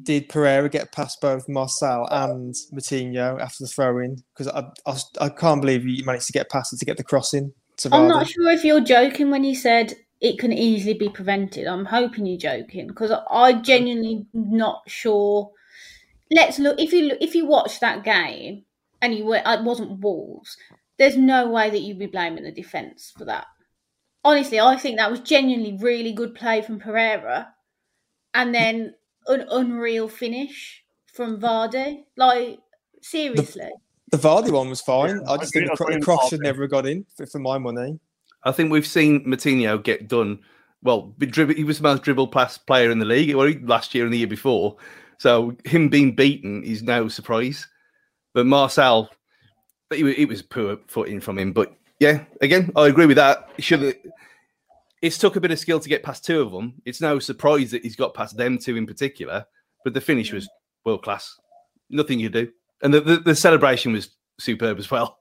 [0.03, 4.17] did Pereira get past both Marcel and Moutinho after the throw in?
[4.37, 7.03] Because I, I I can't believe he managed to get past it to get the
[7.03, 7.51] crossing.
[7.91, 11.65] I'm not sure if you're joking when you said it can easily be prevented.
[11.65, 15.49] I'm hoping you're joking because I genuinely not sure.
[16.29, 18.65] Let's look if you look, if you watch that game
[19.01, 20.57] and you were it wasn't Wolves.
[20.97, 23.45] There's no way that you'd be blaming the defense for that.
[24.23, 27.53] Honestly, I think that was genuinely really good play from Pereira,
[28.33, 28.93] and then
[29.27, 30.83] an unreal finish
[31.13, 32.03] from Vardy.
[32.17, 32.59] Like
[33.01, 33.69] seriously.
[34.11, 35.21] The Vardy one was fine.
[35.21, 36.71] Yeah, I just I think the, agree- cro- I agree the cross should never have
[36.71, 37.99] got in for, for my money.
[38.43, 40.39] I think we've seen Moutinho get done.
[40.83, 44.13] Well, he was the most dribble pass player in the league well, last year and
[44.13, 44.77] the year before.
[45.19, 47.67] So him being beaten is no surprise.
[48.33, 49.09] But Marcel,
[49.91, 51.51] it was, it was poor footing from him.
[51.53, 53.49] But yeah, again, I agree with that.
[53.55, 53.97] He should.
[55.01, 56.75] It's took a bit of skill to get past two of them.
[56.85, 59.45] It's no surprise that he's got past them two in particular.
[59.83, 60.47] But the finish was
[60.85, 61.35] world class.
[61.89, 62.51] Nothing you do,
[62.83, 65.17] and the, the, the celebration was superb as well.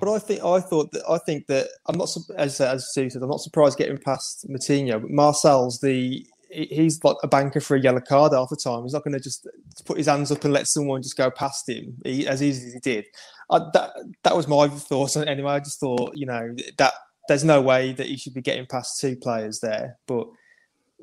[0.00, 3.22] But I think I thought that I think that I'm not as as Sue said
[3.22, 5.00] I'm not surprised getting past Moutinho.
[5.00, 8.82] But Marcel's the he- he's like a banker for a yellow card half the time.
[8.82, 9.46] He's not going to just
[9.84, 12.74] put his hands up and let someone just go past him he, as easy as
[12.74, 13.06] he did.
[13.50, 13.90] I, that
[14.22, 15.52] that was my thoughts anyway.
[15.52, 16.94] I just thought you know that
[17.28, 19.98] there's no way that he should be getting past two players there.
[20.06, 20.28] But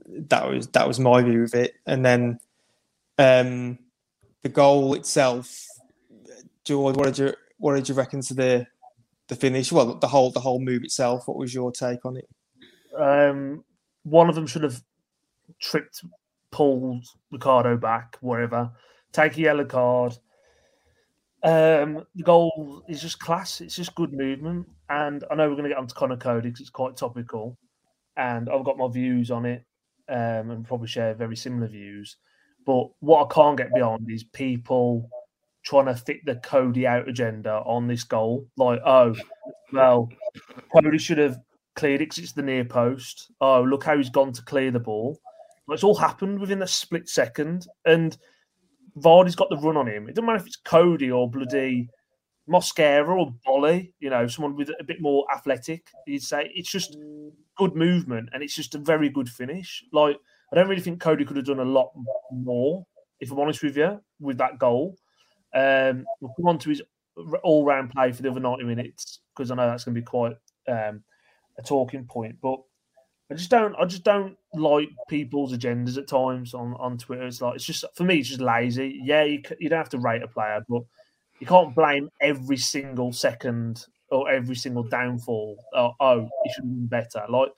[0.08, 1.76] that was that was my view of it.
[1.86, 2.40] And then
[3.18, 3.80] um,
[4.44, 5.66] the goal itself,
[6.64, 8.68] George, what did you what did you reckon to the
[9.28, 9.72] the finish?
[9.72, 11.28] Well, the whole the whole move itself.
[11.28, 12.30] What was your take on it?
[12.98, 13.64] Um,
[14.04, 14.82] one of them should have
[15.60, 16.04] tripped,
[16.52, 18.72] pulled Ricardo back, wherever.
[19.12, 20.18] Take a yellow card.
[21.44, 23.62] Um, the goal is just class.
[23.62, 26.62] It's just good movement, and I know we're going to get onto Conor Coady because
[26.62, 27.58] it's quite topical,
[28.18, 29.64] and I've got my views on it,
[30.10, 32.18] um, and probably share very similar views.
[32.66, 35.08] But what I can't get beyond is people
[35.64, 38.48] trying to fit the Coady out agenda on this goal.
[38.58, 39.16] Like, oh,
[39.72, 40.10] well,
[40.74, 41.38] Coady should have
[41.76, 43.32] cleared it because it's the near post.
[43.40, 45.20] Oh, look how he's gone to clear the ball.
[45.70, 48.18] It's all happened within a split second, and
[48.98, 50.08] Vardy's got the run on him.
[50.08, 51.90] It doesn't matter if it's Coady or bloody
[52.50, 55.90] Mosquera or Boly, you know, someone with a bit more athletic.
[56.06, 56.98] You'd say it's just
[57.58, 59.84] good movement and it's just a very good finish.
[59.92, 60.18] Like,
[60.52, 61.92] I don't really think Coady could have done a lot
[62.32, 62.86] more,
[63.20, 64.96] if I'm honest with you, with that goal.
[65.54, 66.82] Um, we'll come on to his
[67.44, 70.06] all round play for the other 90 minutes because I know that's going to be
[70.06, 70.36] quite
[70.68, 71.04] um,
[71.58, 72.36] a talking point.
[72.42, 72.60] But
[73.32, 73.76] I just don't.
[73.76, 77.26] I just don't like people's agendas at times on, on Twitter.
[77.26, 79.02] It's like it's just for me, it's just lazy.
[79.04, 80.84] Yeah, you, you don't have to rate a player, but
[81.40, 85.58] you can't blame every single second or every single downfall.
[85.74, 87.26] Oh, oh he should have been better.
[87.28, 87.50] Like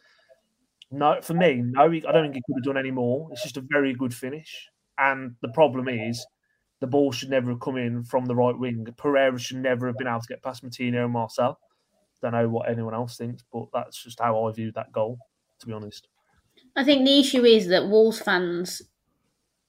[0.89, 3.27] no, for me, no, I don't think he could have done any more.
[3.34, 4.69] It's just a very good finish.
[4.97, 6.25] And the problem is,
[6.80, 8.88] the ball should never have come in from the right wing.
[8.95, 11.58] Pereira should never have been able to get past Moutinho and Marçal.
[12.21, 15.19] Don't know what anyone else thinks, but that's just how I viewed that goal
[15.60, 16.08] to be honest.
[16.76, 18.84] I think the issue is that Wolves fans,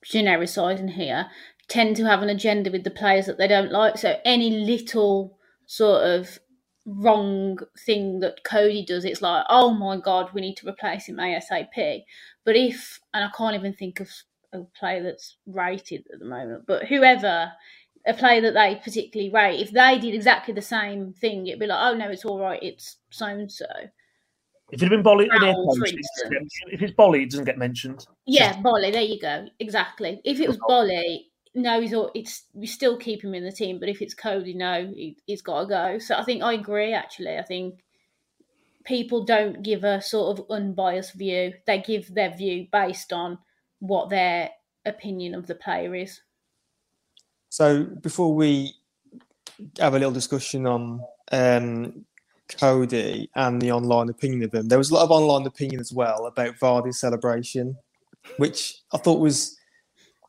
[0.04, 1.28] genericizing here,
[1.68, 3.98] tend to have an agenda with the players that they don't like.
[3.98, 6.38] So any little sort of
[6.86, 11.16] wrong thing that Coady does, it's like, oh my god, we need to replace him
[11.16, 12.02] ASAP.
[12.44, 14.10] But if, and I can't even think of
[14.52, 17.52] a player that's rated at the moment, but whoever,
[18.06, 21.66] a player that they particularly rate, if they did exactly the same thing, it'd be
[21.66, 23.66] like, oh no, it's all right, it's so and so.
[24.70, 25.28] If it had been Boly,
[26.70, 28.06] if it's Boly, it doesn't get mentioned.
[28.26, 28.92] Yeah, so, Boly.
[28.92, 29.46] There you go.
[29.60, 30.20] Exactly.
[30.24, 31.20] If it was Boly,
[31.54, 33.78] no, he's all, it's we still keep him in the team.
[33.78, 35.98] But if it's Coady, no, he, has got to go.
[35.98, 36.92] So I think I agree.
[36.92, 37.80] Actually, I think
[38.84, 41.54] people don't give a sort of unbiased view.
[41.66, 43.38] They give their view based on
[43.80, 44.50] what their
[44.84, 46.20] opinion of the player is.
[47.48, 48.74] So before we
[49.78, 51.00] have a little discussion on
[51.32, 52.04] um,
[52.48, 54.68] Coady and the online opinion of him.
[54.68, 57.76] There was a lot of online opinion as well about Vardy's celebration,
[58.38, 59.56] which I thought was,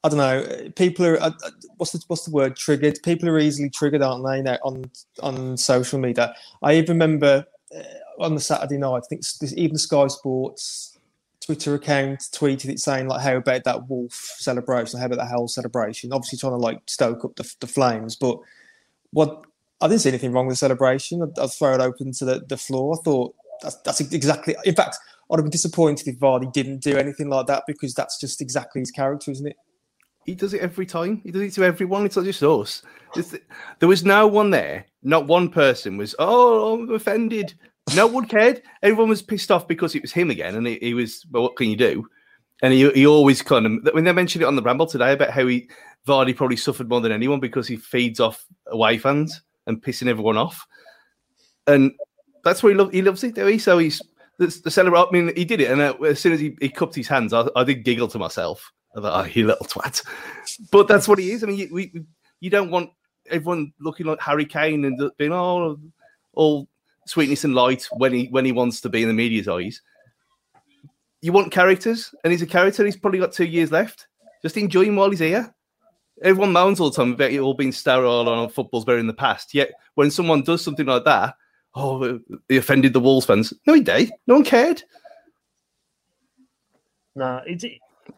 [0.03, 2.99] I don't know, people are uh, uh, what's the what's the word triggered?
[3.03, 4.41] People are easily triggered, aren't they?
[4.41, 4.89] Now on
[5.21, 6.33] on social media.
[6.61, 7.83] I even remember uh,
[8.23, 9.23] on the Saturday night, I think
[9.55, 10.97] even Sky Sports
[11.41, 14.99] Twitter account tweeted it saying like, "How about that wolf celebration?
[14.99, 18.39] How about that whole celebration?" Obviously trying to like stoke up the, the flames, but
[19.11, 19.45] what
[19.81, 21.21] I didn't see anything wrong with the celebration.
[21.21, 22.97] I'd, I'd throw it open to the, the floor.
[22.97, 24.55] I thought that's, that's exactly.
[24.65, 24.97] In fact,
[25.31, 28.81] I'd have been disappointed if Vardy didn't do anything like that because that's just exactly
[28.81, 29.55] his character, isn't it?
[30.25, 31.21] He does it every time.
[31.23, 32.05] He does it to everyone.
[32.05, 32.83] It's not just us.
[33.79, 34.85] There was no one there.
[35.01, 36.13] Not one person was.
[36.19, 37.53] Oh, I'm offended.
[37.95, 38.61] No one cared.
[38.83, 41.25] Everyone was pissed off because it was him again, and he, he was.
[41.31, 42.07] Well, what can you do?
[42.61, 45.31] And he, he always kind of when they mentioned it on the ramble today about
[45.31, 45.69] how he
[46.07, 50.35] Vardy probably suffered more than anyone because he feeds off away fans and pissing everyone
[50.35, 50.67] off.
[51.67, 51.91] And
[52.43, 52.91] that's what he, loves.
[52.91, 53.47] he loves it, though.
[53.47, 53.57] he?
[53.57, 54.01] So he's
[54.37, 55.07] the, the.
[55.09, 57.31] I mean, he did it, and uh, as soon as he, he cupped his hands,
[57.31, 58.73] I, I did giggle to myself.
[58.97, 60.03] I thought, oh, you little twat.
[60.71, 61.43] But that's what he is.
[61.43, 62.03] I mean, you, we,
[62.39, 62.89] you don't want
[63.29, 65.77] everyone looking like Harry Kane and being all,
[66.33, 66.67] all
[67.05, 69.81] sweetness and light when he when he wants to be in the media's eyes.
[71.21, 72.83] You want characters, and he's a character.
[72.83, 74.07] He's probably got two years left.
[74.41, 75.53] Just enjoy him while he's here
[76.21, 79.07] everyone moans all the time about it all being sterile on a football's better in
[79.07, 79.53] the past.
[79.53, 81.35] Yet when someone does something like that,
[81.75, 83.53] oh, they offended the Wolves fans.
[83.65, 84.11] No, he did.
[84.27, 84.83] No one cared.
[87.15, 87.65] No, it's.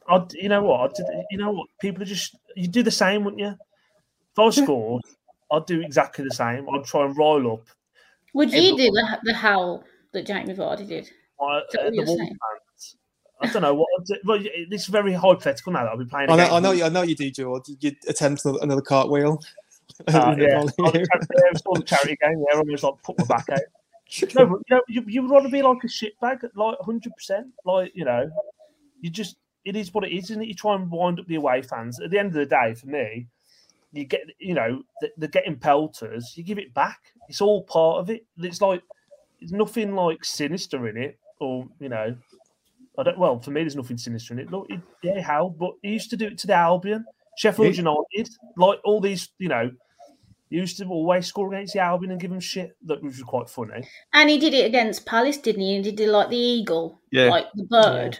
[0.07, 0.97] I, you know what?
[1.31, 1.67] you know what?
[1.79, 2.35] People are just.
[2.55, 3.55] You do the same, wouldn't you?
[4.37, 5.03] If I scored,
[5.51, 6.67] I'd do exactly the same.
[6.69, 7.65] I'd try and roll up.
[8.33, 9.83] Would you do the, the howl
[10.13, 11.09] that Jamie Vardy did?
[11.41, 12.31] I, uh, the Wolves
[13.42, 13.87] I don't know what.
[14.25, 16.29] Well, it's very hypothetical now that I'll be playing.
[16.29, 17.69] I know, I know, you, I know you do, George.
[17.79, 19.42] You attempt another cartwheel.
[20.08, 22.44] Uh, yeah, it was a charity game.
[22.48, 23.60] Yeah, I almost like put my back out.
[24.35, 26.77] No, but you know, you, you would want to be like a shit shitbag, like
[26.81, 27.48] hundred percent.
[27.63, 28.29] Like you know,
[29.00, 30.50] you just it is what it is, isn't it?
[30.50, 31.98] You try and wind up the away fans.
[32.02, 33.27] At the end of the day, for me,
[33.94, 34.83] you get you know
[35.17, 36.33] they're getting pelters.
[36.35, 37.00] You give it back.
[37.29, 38.25] It's all part of it.
[38.37, 38.83] It's like
[39.39, 42.15] it's nothing like sinister in it, or you know,
[43.02, 43.17] I don't.
[43.17, 44.52] Well, for me, there's nothing sinister in it.
[44.52, 44.67] Look,
[45.04, 45.54] yeah, how?
[45.60, 47.04] But he used to do it to the Albion,
[47.37, 49.71] Sheffield United, like all these, you know,
[50.49, 53.23] He used to always score against the Albion and give him shit, that which was
[53.23, 53.87] quite funny.
[54.13, 55.75] And he did it against Palace, didn't he?
[55.75, 57.29] And he did it like the eagle, Yeah.
[57.29, 58.19] like the bird.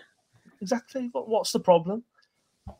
[0.61, 1.09] Exactly.
[1.11, 2.03] What, what's the problem?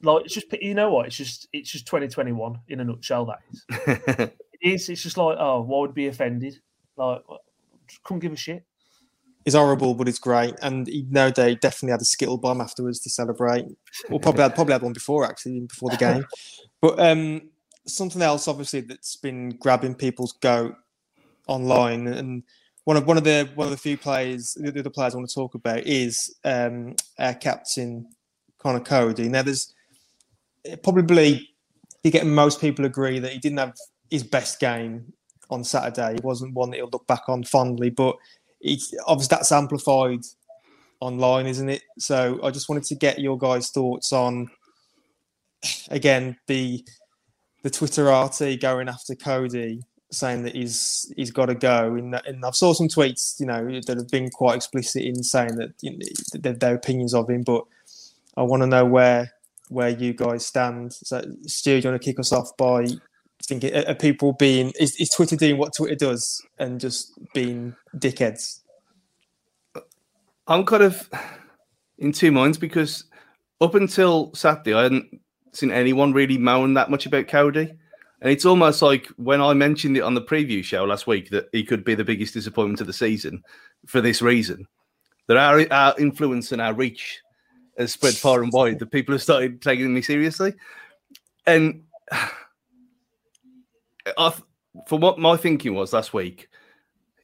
[0.04, 1.08] Like it's just you know what?
[1.08, 3.26] It's just it's just 2021 in a nutshell.
[3.26, 4.30] That is.
[4.64, 4.90] It is.
[4.90, 6.60] It's just like oh, why would be offended?
[6.96, 7.24] Like,
[8.04, 8.64] couldn't give a shit.
[9.46, 10.56] It's horrible, but it's great.
[10.62, 13.66] And no they definitely had a skittle bomb afterwards to celebrate.
[14.10, 16.26] Or probably had probably had one before actually, even before the game.
[16.82, 17.52] But um,
[17.86, 20.74] something else, obviously, that's been grabbing people's goat
[21.48, 22.42] online, and
[22.86, 25.30] one of one of the one of the few players, the other players I want
[25.30, 28.08] to talk about is um, our captain
[28.58, 29.30] Conor Coady.
[29.30, 29.74] Now, there's
[30.84, 31.50] probably
[32.04, 33.76] you get most people agree that he didn't have
[34.10, 35.14] his best game
[35.50, 36.16] on Saturday.
[36.16, 38.16] It wasn't one that he'll look back on fondly, but
[38.62, 40.22] it's obviously that's amplified
[41.00, 41.84] online, isn't it?
[41.98, 44.50] So I just wanted to get your guys' thoughts on
[45.90, 46.84] again the
[47.64, 51.96] the Twitterati going after Coady, saying that he's he's got to go.
[51.96, 55.56] And, and I've saw some tweets, you know, that have been quite explicit in saying
[55.56, 57.44] that you know, their, their opinions of him.
[57.44, 57.64] But
[58.38, 59.32] I want to know where
[59.70, 60.94] where you guys stand.
[60.94, 62.88] So, Stu, do you want to kick us off by
[63.52, 67.76] thinking are are people being is, is Twitter doing what Twitter does and just being
[67.98, 68.62] dickheads?
[70.48, 71.10] I'm kind of
[71.98, 73.06] in two minds because
[73.60, 75.20] up until Saturday, I hadn't
[75.52, 77.74] seen anyone really moan that much about Coady.
[78.22, 81.50] And it's almost like when I mentioned it on the preview show last week that
[81.52, 83.44] he could be the biggest disappointment of the season
[83.86, 84.68] for this reason.
[85.28, 87.20] That our, our influence and our reach
[87.78, 90.54] has spread far and wide, that people have started taking me seriously.
[91.46, 91.84] And
[94.18, 94.34] I,
[94.88, 96.50] for what my thinking was last week,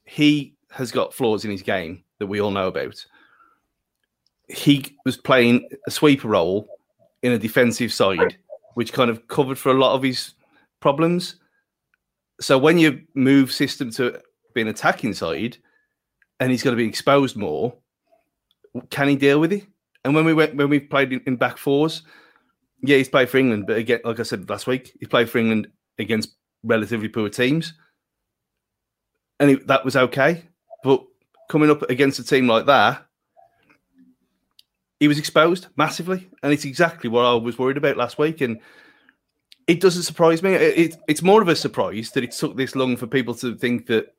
[0.05, 3.05] he has got flaws in his game that we all know about.
[4.49, 6.67] He was playing a sweeper role
[7.23, 8.37] in a defensive side,
[8.75, 10.33] which kind of covered for a lot of his
[10.79, 11.35] problems.
[12.39, 14.21] So when you move system to
[14.53, 15.57] be an attacking side,
[16.39, 17.73] and he's going to be exposed more,
[18.89, 19.65] can he deal with it?
[20.05, 22.03] And when we went when we played in, in back fours,
[22.81, 25.39] yeah, he's played for England, but again, like I said last week, he played for
[25.39, 25.67] England
[25.97, 27.73] against relatively poor teams,
[29.39, 30.43] and it, that was okay.
[30.83, 31.03] But
[31.49, 33.05] coming up against a team like that,
[34.99, 38.41] he was exposed massively, and it's exactly what I was worried about last week.
[38.41, 38.59] And
[39.67, 40.53] it doesn't surprise me.
[40.53, 43.55] It, it, it's more of a surprise that it took this long for people to
[43.55, 44.15] think that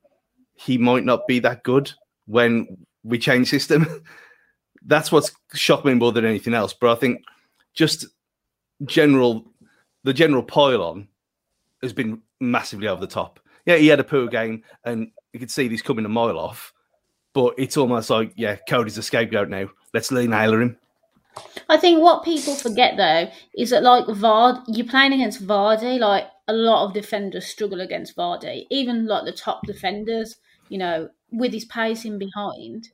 [0.55, 1.91] he might not be that good
[2.27, 4.05] when we change system.
[4.85, 6.73] That's what's shocked me more than anything else.
[6.73, 7.25] But I think
[7.75, 8.07] just
[8.85, 9.51] general,
[10.05, 11.09] the general pile-on
[11.83, 13.41] has been massively over the top.
[13.67, 16.73] Yeah, he had a poor game, and you could see this coming a mile off.
[17.35, 19.69] But it's almost like, yeah, Coady's a scapegoat now.
[19.93, 20.79] Let's Lee nailer him.
[21.69, 25.99] I think what people forget though is that like Vard, you're playing against Vardy.
[25.99, 30.37] Like a lot of defenders struggle against Vardy, even like the top defenders.
[30.69, 32.89] You know, with his pace in behind,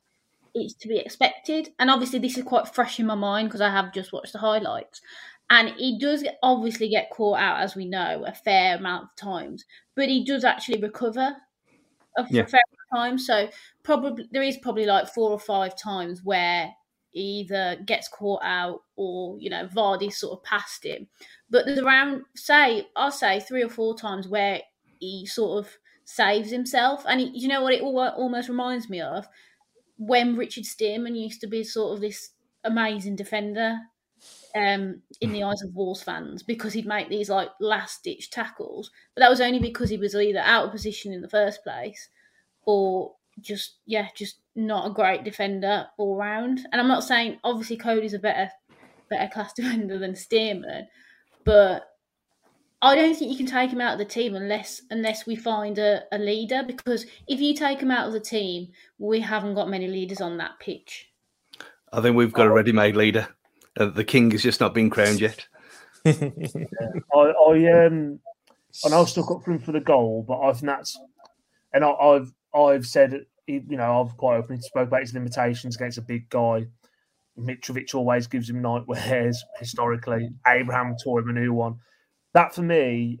[0.53, 1.69] it's to be expected.
[1.79, 4.39] And obviously, this is quite fresh in my mind because I have just watched the
[4.39, 5.01] highlights.
[5.49, 9.15] And he does get, obviously get caught out, as we know, a fair amount of
[9.15, 9.65] times.
[9.95, 11.35] But he does actually recover
[12.17, 12.47] a Yeah.
[12.47, 12.59] fair
[12.93, 13.17] time.
[13.17, 13.49] So
[13.83, 16.73] probably there is probably like four or five times where
[17.11, 21.07] he either gets caught out or you know Vardy sort of passed him.
[21.49, 24.61] But there's around say I'll say three or four times where
[24.99, 29.27] he sort of saves himself, and he, you know what it almost reminds me of
[29.97, 32.31] when Richard Stearman used to be sort of this
[32.63, 33.79] amazing defender
[34.55, 38.89] um, in the eyes of Wolves fans because he'd make these like last ditch tackles,
[39.13, 42.09] but that was only because he was either out of position in the first place
[42.63, 46.65] or just yeah, just not a great defender all round.
[46.71, 48.49] And I'm not saying obviously Coady's a better
[49.09, 50.87] better class defender than Stearman,
[51.43, 51.89] but
[52.81, 55.77] I don't think you can take him out of the team unless unless we find
[55.79, 56.63] a, a leader.
[56.65, 60.37] Because if you take him out of the team, we haven't got many leaders on
[60.37, 61.09] that pitch.
[61.91, 63.27] I think we've got a ready-made leader.
[63.77, 65.45] Uh, the king has just not been crowned yet.
[66.05, 66.13] I,
[67.13, 68.19] I um,
[68.83, 70.99] I know I stuck up for him for the goal, but I think that's,
[71.73, 75.97] and I, I've I've said, you know, I've quite openly spoke about his limitations against
[75.97, 76.67] a big guy.
[77.37, 80.29] Mitrovic always gives him nightmares historically.
[80.47, 81.75] Abraham tore him a new one.
[82.33, 83.19] That for me,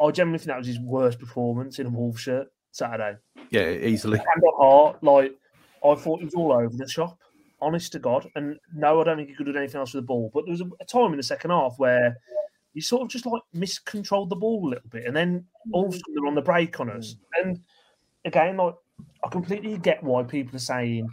[0.00, 3.18] I generally think that was his worst performance in a Wolves shirt Saturday.
[3.50, 4.18] Yeah, easily.
[4.18, 5.34] Hand on heart, like
[5.84, 7.18] I thought he was all over the shop.
[7.60, 10.06] Honest to God, and no, I don't think he could do anything else with the
[10.06, 10.30] ball.
[10.32, 12.16] But there was a, time in the second half where
[12.72, 15.92] he sort of just like miscontrolled the ball a little bit, and then all of
[15.92, 16.00] a mm.
[16.00, 17.14] sudden they're on the break on us.
[17.14, 17.42] Mm.
[17.42, 17.60] And
[18.24, 18.74] again, like
[19.24, 21.08] I completely get why people are saying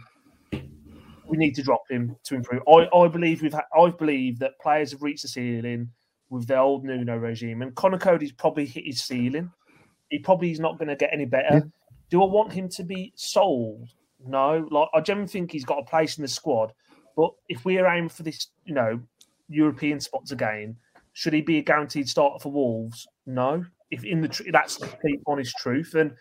[1.28, 2.62] we need to drop him to improve.
[2.68, 5.90] I, I believe we've had, I believe that players have reached the ceiling
[6.30, 9.50] with the old Nuno regime, and Conor Coady's probably hit his ceiling.
[10.10, 11.68] he probably is not going to get any better.
[12.10, 13.88] Do I want him to be sold?
[14.26, 14.66] No.
[14.70, 16.72] Like I generally think he's got a place in the squad,
[17.16, 19.00] but if we're aiming for this, you know,
[19.48, 20.76] European spots again,
[21.12, 23.06] should he be a guaranteed starter for Wolves?
[23.26, 23.64] No.
[23.90, 26.12] If in the tr- that's the honest truth, and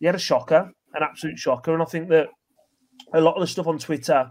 [0.00, 2.28] he had a shocker, an absolute shocker, and I think that
[3.14, 4.30] a lot of the stuff on Twitter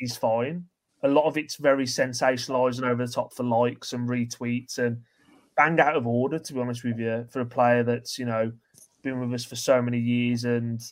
[0.00, 0.64] is fine.
[1.02, 5.02] A lot of it's very sensationalised and over the top for likes and retweets and
[5.56, 8.50] bang out of order, to be honest with you, for a player that's, you know,
[9.02, 10.82] been with us for so many years and,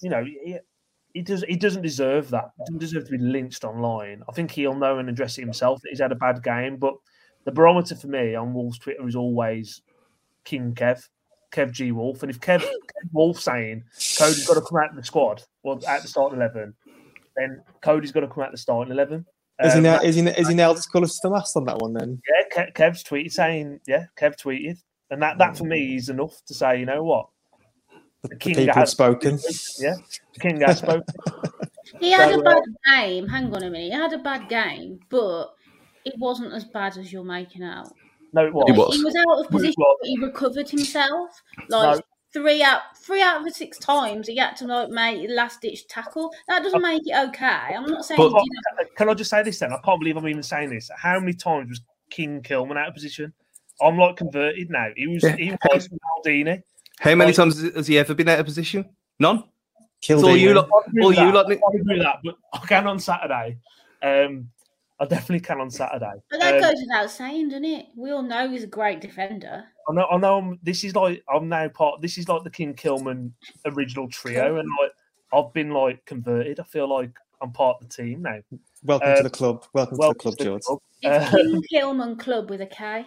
[0.00, 0.58] you know, he,
[1.14, 2.50] he, does, he doesn't deserve that.
[2.56, 4.22] He doesn't deserve to be lynched online.
[4.28, 6.76] I think he'll know and address it himself that he's had a bad game.
[6.76, 6.94] But
[7.44, 9.82] the barometer for me on Wolves Twitter is always
[10.44, 11.02] King Kev,
[11.52, 12.22] Kev G Wolf.
[12.22, 13.84] And if Kev, Kev Wolf saying
[14.18, 16.74] Coady's got to come out of the squad, well, at the start 11,
[17.36, 19.26] then Coady's got to come out the start starting 11.
[19.60, 20.00] Is he Um, now?
[20.00, 20.22] Is he?
[20.22, 21.92] Is he nailed his colours to the mast on that one?
[21.92, 24.78] Then yeah, Ke- Kev's tweeted saying, yeah, Kev tweeted.
[25.10, 27.28] And that, that for me is enough to say, you know what?
[28.22, 29.38] The, the King people have has- spoken.
[29.78, 29.94] Yeah,
[30.34, 31.04] the King has spoken.
[32.00, 33.26] He had So, a uh, bad game.
[33.26, 33.84] Hang on a minute.
[33.86, 35.54] He had a bad game, but
[36.04, 37.88] it wasn't as bad as you're making out.
[38.34, 38.64] No, it was.
[38.66, 38.96] He was.
[38.96, 41.42] He was out of position, but he recovered himself.
[41.70, 42.02] Like No.
[42.34, 45.88] three out, three out of the six times, he had to like make last ditch
[45.88, 46.30] tackle.
[46.46, 47.74] That doesn't make it okay.
[47.74, 48.94] I'm not saying But- he didn't.
[48.94, 49.72] Can I just say this then?
[49.72, 50.90] I can't believe I'm even saying this.
[50.94, 53.32] How many times was King Kilman out of position?
[53.80, 54.88] I'm like converted now.
[54.94, 55.36] He was Yeah.
[55.36, 56.62] he was Maldini.
[57.00, 58.88] How many Like- times has he ever been out of position?
[59.18, 59.44] None.
[60.00, 60.56] Killed It's all you man.
[60.56, 60.70] lot.
[60.70, 61.34] All with you that.
[61.34, 61.46] lot.
[61.50, 63.58] I agree with that, but I can on Saturday.
[64.02, 64.50] Um,
[65.00, 66.12] I definitely can on Saturday.
[66.30, 67.86] But that Um, goes without saying, doesn't it?
[67.96, 69.64] We all know he's a great defender.
[69.88, 70.06] I know.
[70.10, 70.38] I know.
[70.38, 72.00] I'm, this is like I'm now part.
[72.00, 73.32] This is like the King Kilman
[73.64, 74.92] original trio, and like
[75.32, 76.60] I've been like converted.
[76.60, 78.38] I feel like I'm part of the team now.
[78.84, 79.64] Welcome Uh, to the club.
[79.72, 80.62] Welcome to the club, to the George.
[80.62, 80.78] club.
[81.02, 83.06] It's Uh, King Kilman Club with a K.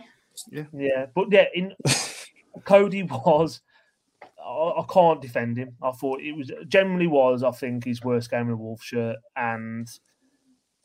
[0.50, 0.64] Yeah.
[0.74, 1.74] Yeah, but yeah, in
[2.66, 3.62] Coady was.
[4.46, 5.76] I, I can't defend him.
[5.82, 7.44] I thought it was generally was.
[7.44, 9.18] I think his worst game in a Wolf shirt.
[9.36, 9.88] And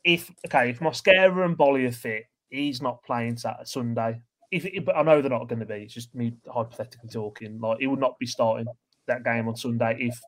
[0.04, 4.20] if okay, if Mosquera and Boly are fit, he's not playing Saturday, Sunday.
[4.50, 5.74] If but I know they're not going to be.
[5.74, 7.58] It's just me hypothetically talking.
[7.60, 8.66] Like he would not be starting
[9.06, 10.20] that game on Sunday if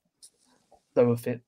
[0.95, 1.41] they were fit.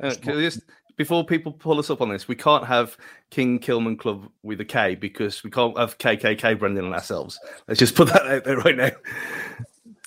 [0.00, 0.60] Uh, just
[0.96, 2.96] before people pull us up on this, we can't have
[3.30, 7.38] King Kilman Club with a K because we can't have KKK branding on ourselves.
[7.68, 8.90] Let's just put that out there right now.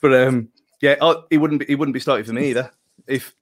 [0.01, 0.49] But um,
[0.85, 2.71] yeah, I, he wouldn't be he wouldn't be starting for me either.
[3.07, 3.33] If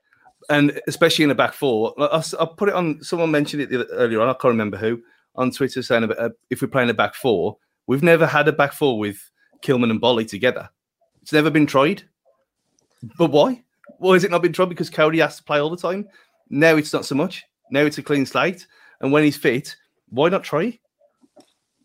[0.50, 3.04] and especially in the back four, I, I- put it on.
[3.04, 4.30] Someone mentioned it earlier on.
[4.30, 5.02] I can't remember who
[5.36, 8.54] on Twitter saying about uh, if we're playing a back four, we've never had a
[8.54, 9.18] back four with
[9.62, 10.70] Kilman and Boly together.
[11.22, 12.04] It's never been tried.
[13.18, 13.64] But why?
[13.98, 14.70] Why has it not been tried?
[14.70, 16.08] Because Coady has to play all the time.
[16.50, 17.44] Now it's not so much.
[17.72, 18.68] Now it's a clean slate.
[19.02, 19.76] And when he's fit,
[20.10, 20.80] why not try?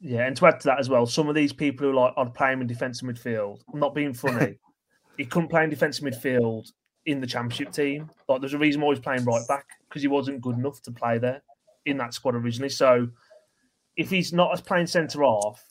[0.01, 2.15] Yeah, and to add to that as well, some of these people who are like
[2.17, 4.59] are playing in defensive midfield, I'm not being funny.
[5.19, 6.73] he couldn't play in defensive midfield
[7.05, 8.11] in the championship team.
[8.29, 10.93] Like there's a reason why he's playing right back because he wasn't good enough to
[10.93, 11.43] play there
[11.85, 12.69] in that squad originally.
[12.71, 13.09] So
[13.97, 15.63] if he's not as playing centre half,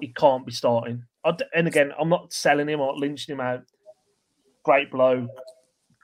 [0.00, 1.04] he can't be starting.
[1.24, 3.64] And again, I'm not selling him or lynching him out.
[4.62, 5.28] Great bloke.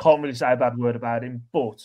[0.00, 1.80] Can't really say a bad word about him, but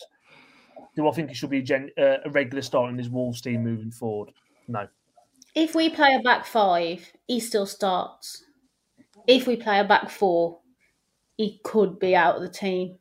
[0.96, 3.40] do I think he should be a, gen- uh, a regular starter in this Wolves
[3.40, 4.32] team moving forward?
[4.66, 4.88] No.
[5.54, 8.42] If we play a back five, he still starts.
[9.28, 10.58] If we play a back four,
[11.36, 12.96] he could be out of the team.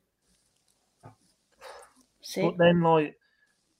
[2.21, 2.41] See?
[2.41, 3.15] But then, like,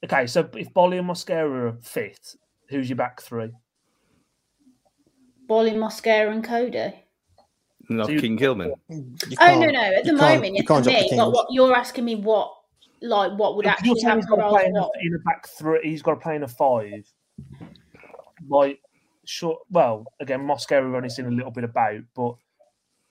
[0.06, 2.36] okay, so if Boly and Mosquera are fit,
[2.70, 3.52] who's your back three?
[5.50, 7.04] Boly, Mosquera, and Coady.
[7.90, 8.72] Not So you- King Kilman.
[8.90, 9.82] Oh no, no!
[9.82, 11.10] At the you moment, you it's can't for drop the me.
[11.10, 11.18] king.
[11.18, 12.54] But what you're asking me, what
[13.02, 14.40] like what would You're actually saying he's happen?
[14.40, 15.80] got to play in a, in a back three.
[15.84, 17.06] He's got to play in a five.
[18.50, 18.80] Like,
[19.28, 19.60] sure.
[19.70, 22.36] Well, again, Mosquera we've only seen a little bit about, but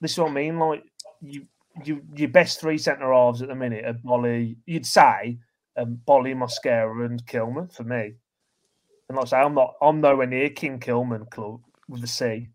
[0.01, 0.59] this is what I mean.
[0.59, 0.85] Like,
[1.21, 1.47] you,
[1.85, 4.57] you, your best three centre halves at the minute are Boly.
[4.67, 5.39] You'd say
[5.77, 8.14] um, Boly, Mosquera, and Kilman for me.
[9.09, 9.75] And like I say, I'm not.
[9.81, 12.49] I'm nowhere near King Kilman club with the C.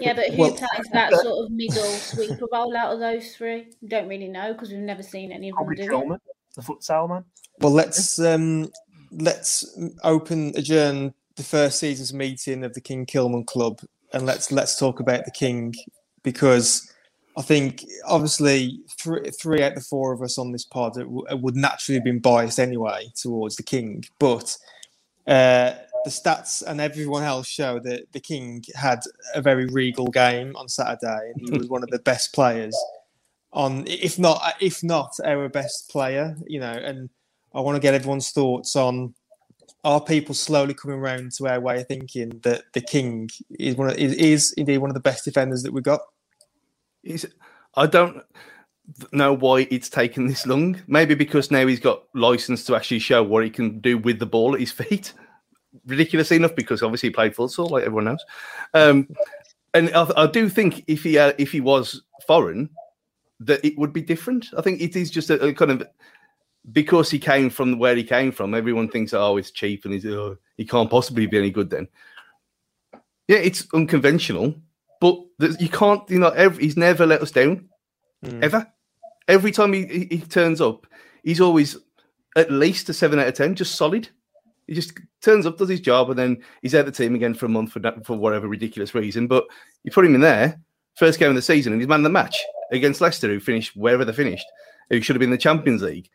[0.00, 3.68] Yeah, but who Well- plays that sort of middle sweeper role out of those three?
[3.80, 6.20] We don't really know because we've never seen any of them Probably do it.
[6.56, 7.24] The futsal man.
[7.60, 8.70] Well, let's um,
[9.12, 13.80] let's open adjourn the first season's meeting of the King Kilman Club,
[14.12, 15.74] and let's let's talk about the King
[16.22, 16.90] because
[17.36, 21.24] I think obviously three, three out of the four of us on this pod w-
[21.30, 24.56] would naturally have been biased anyway towards the King, but
[25.26, 25.74] uh,
[26.04, 29.00] the stats and everyone else show that the King had
[29.34, 32.76] a very regal game on Saturday, and he was one of the best players
[33.52, 37.10] on, if not if not our best player, you know, and.
[37.54, 39.14] I want to get everyone's thoughts on
[39.84, 43.90] are people slowly coming around to our way of thinking that the king is one
[43.90, 46.00] of, is, is indeed one of the best defenders that we've got?
[47.02, 47.24] He's,
[47.74, 48.22] I don't
[49.12, 50.80] know why it's taken this long.
[50.86, 54.26] Maybe because now he's got license to actually show what he can do with the
[54.26, 55.12] ball at his feet.
[55.86, 58.24] Ridiculous enough because obviously he played futsal, like everyone knows.
[58.74, 59.08] Um,
[59.74, 62.70] and I, I, do think if he uh, if he was foreign,
[63.40, 64.46] that it would be different.
[64.56, 65.86] I think it is just a, a, kind of
[66.72, 68.54] because he came from where he came from.
[68.54, 71.70] Everyone thinks, oh, it's cheap and he's oh, he can't possibly be any good.
[71.70, 71.88] Then,
[73.28, 74.54] yeah, it's unconventional,
[75.00, 75.18] but
[75.60, 76.08] you can't.
[76.10, 77.68] You know, every, he's never let us down,
[78.24, 78.42] mm.
[78.42, 78.66] ever.
[79.28, 80.86] Every time he, he, he turns up,
[81.22, 81.76] he's always
[82.36, 84.08] at least a seven out of ten, just solid.
[84.66, 87.46] He just turns up, does his job, and then he's out the team again for
[87.46, 89.28] a month for for whatever ridiculous reason.
[89.28, 89.44] But
[89.84, 90.60] you put him in there,
[90.96, 92.36] first game of the season, and he's man of the match
[92.72, 94.46] against Leicester, who finished wherever they finished,
[94.90, 96.10] who should have been in the Champions League.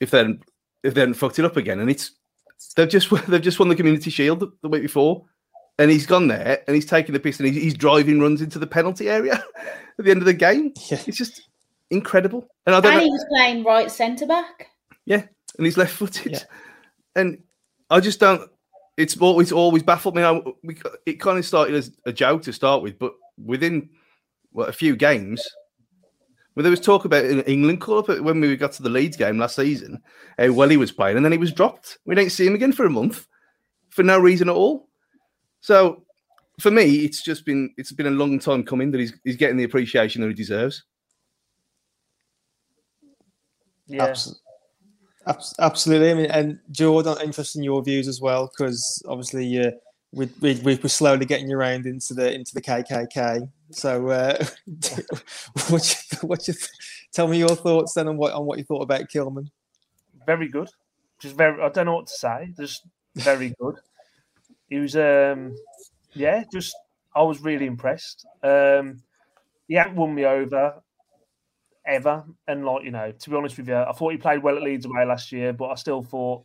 [0.00, 0.38] If they
[0.82, 2.12] if they hadn't fucked it up again, and it's
[2.76, 5.24] they've just they've just won the Community Shield the, the week before,
[5.78, 8.58] and he's gone there and he's taking the piss and he's, he's driving runs into
[8.58, 9.34] the penalty area
[9.98, 10.72] at the end of the game.
[10.90, 11.00] Yeah.
[11.06, 11.42] It's just
[11.90, 12.48] incredible.
[12.66, 12.92] And I don't.
[12.92, 14.68] And know, he was playing right centre back.
[15.04, 15.22] Yeah,
[15.56, 16.42] and he's left footed, yeah.
[17.14, 17.42] and
[17.90, 18.50] I just don't.
[18.96, 20.22] It's always always baffled me.
[20.22, 23.90] I, we, it kind of started as a joke to start with, but within
[24.52, 25.46] well, a few games,
[26.56, 29.18] well, there was talk about an England call up when we got to the Leeds
[29.18, 30.02] game last season,
[30.38, 31.98] how well he was playing, and then he was dropped.
[32.06, 33.26] We didn't see him again for a month
[33.90, 34.88] for no reason at all.
[35.60, 36.04] So
[36.58, 39.58] for me, it's just been it's been a long time coming that he's he's getting
[39.58, 40.82] the appreciation that he deserves.
[43.86, 44.14] Yeah.
[45.58, 46.10] Absolutely.
[46.10, 49.72] I mean, and Jordan, interested in your views as well, because obviously uh,
[50.12, 53.48] we, we, we were slowly getting you around into the into the KKK.
[53.70, 54.44] So, uh,
[55.68, 56.54] what you, what you
[57.12, 59.48] tell me your thoughts then on what on what you thought about Kilman?
[60.24, 60.68] Very good.
[61.20, 61.60] Just very.
[61.62, 62.52] I don't know what to say.
[62.56, 63.76] Just very good.
[64.68, 65.54] He was, um,
[66.12, 66.76] yeah, just
[67.14, 68.26] I was really impressed.
[68.42, 69.02] Um,
[69.68, 70.74] he hadn't won me over
[71.86, 72.24] ever.
[72.46, 74.62] And like you know, to be honest with you, I thought he played well at
[74.62, 76.44] Leeds away last year, but I still thought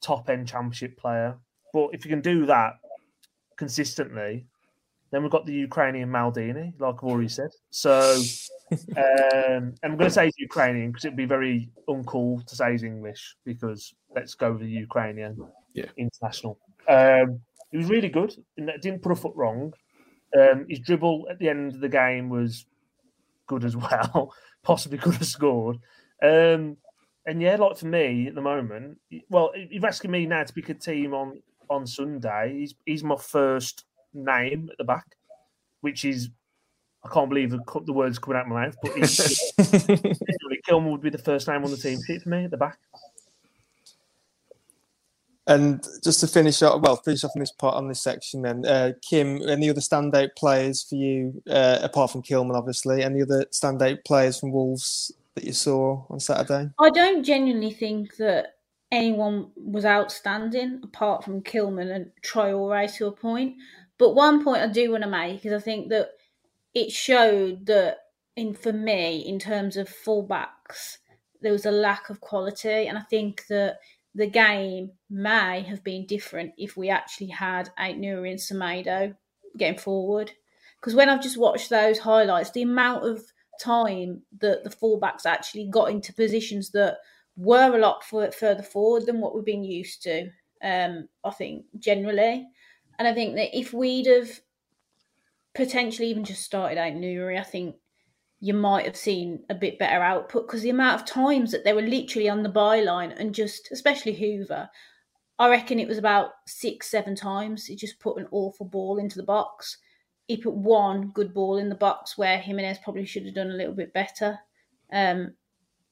[0.00, 1.36] top end championship player.
[1.72, 2.74] But if you can do that
[3.56, 4.46] consistently,
[5.14, 7.50] then we've got the Ukrainian Maldini, like I've already said.
[7.70, 8.20] So,
[8.72, 12.72] um, and I'm going to say he's Ukrainian because it'd be very uncool to say
[12.72, 15.36] he's English because let's go with the Ukrainian
[15.72, 15.86] yeah.
[15.96, 16.58] international.
[16.88, 17.40] Um,
[17.70, 18.34] he was really good.
[18.56, 19.72] And didn't put a foot wrong.
[20.36, 22.66] Um, his dribble at the end of the game was
[23.46, 24.34] good as well.
[24.64, 25.76] Possibly could have scored.
[26.20, 26.76] Um,
[27.24, 28.98] and yeah, like for me at the moment,
[29.30, 31.40] well, if you're asking me now to pick a team on
[31.70, 33.84] on Sunday, he's he's my first
[34.14, 35.16] name at the back,
[35.80, 36.30] which is
[37.04, 38.92] I can't believe the, the words coming out of my mouth, but
[40.66, 42.78] Kilman would be the first name on the team sheet for me at the back.
[45.46, 48.64] And just to finish up, well, finish off on this part on this section, then,
[48.64, 53.02] uh, Kim, any other standout players for you uh, apart from Kilman, obviously?
[53.02, 56.70] Any other standout players from Wolves that you saw on Saturday?
[56.80, 58.54] I don't genuinely think that
[58.90, 63.56] anyone was outstanding apart from Kilman and Traore to a point.
[63.98, 66.10] But one point I do want to make is I think that
[66.74, 67.98] it showed that
[68.36, 70.98] in for me in terms of fullbacks
[71.40, 73.76] there was a lack of quality, and I think that
[74.14, 79.14] the game may have been different if we actually had Aït-Nouri and Semedo
[79.56, 80.32] getting forward.
[80.80, 83.22] Because when I've just watched those highlights, the amount of
[83.60, 86.96] time that the fullbacks actually got into positions that
[87.36, 90.30] were a lot further forward than what we've been used to,
[90.62, 92.46] um, I think, generally.
[92.98, 94.40] And I think that if we'd have
[95.54, 97.76] potentially even just started Aït-Nouri, I think
[98.40, 101.72] you might have seen a bit better output because the amount of times that they
[101.72, 104.68] were literally on the byline and just, especially Hoever,
[105.38, 109.16] I reckon it was about six, seven times he just put an awful ball into
[109.16, 109.78] the box.
[110.28, 113.54] He put one good ball in the box where Jimenez probably should have done a
[113.54, 114.38] little bit better.
[114.92, 115.34] Um,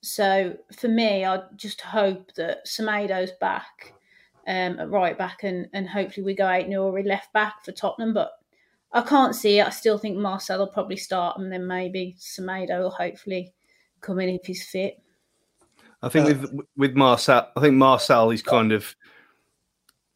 [0.02, 3.94] so for me, I just hope that Semedo's back
[4.46, 8.12] um, at right back and, and hopefully we go Aït-Nouri left back for Tottenham.
[8.14, 8.32] But
[8.92, 9.66] I can't see it.
[9.66, 13.52] I still think Marçal will probably start, and then maybe Semedo will hopefully
[14.00, 14.98] come in if he's fit.
[16.02, 18.94] I think uh, with with Marçal, I think Marçal is kind of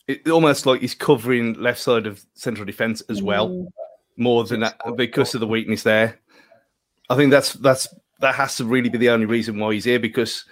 [0.08, 3.68] it, almost like he's covering left side of central defence as well, mm.
[4.16, 6.18] more than that because of the weakness there.
[7.08, 7.88] I think that's that's
[8.20, 10.44] that has to really be the only reason why he's here because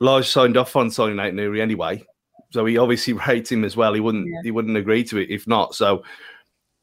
[0.00, 2.04] Lage signed off on signing Aït-Nouri anyway,
[2.52, 3.94] so he obviously rates him as well.
[3.94, 4.40] He wouldn't yeah.
[4.44, 5.74] he wouldn't agree to it if not.
[5.74, 6.04] So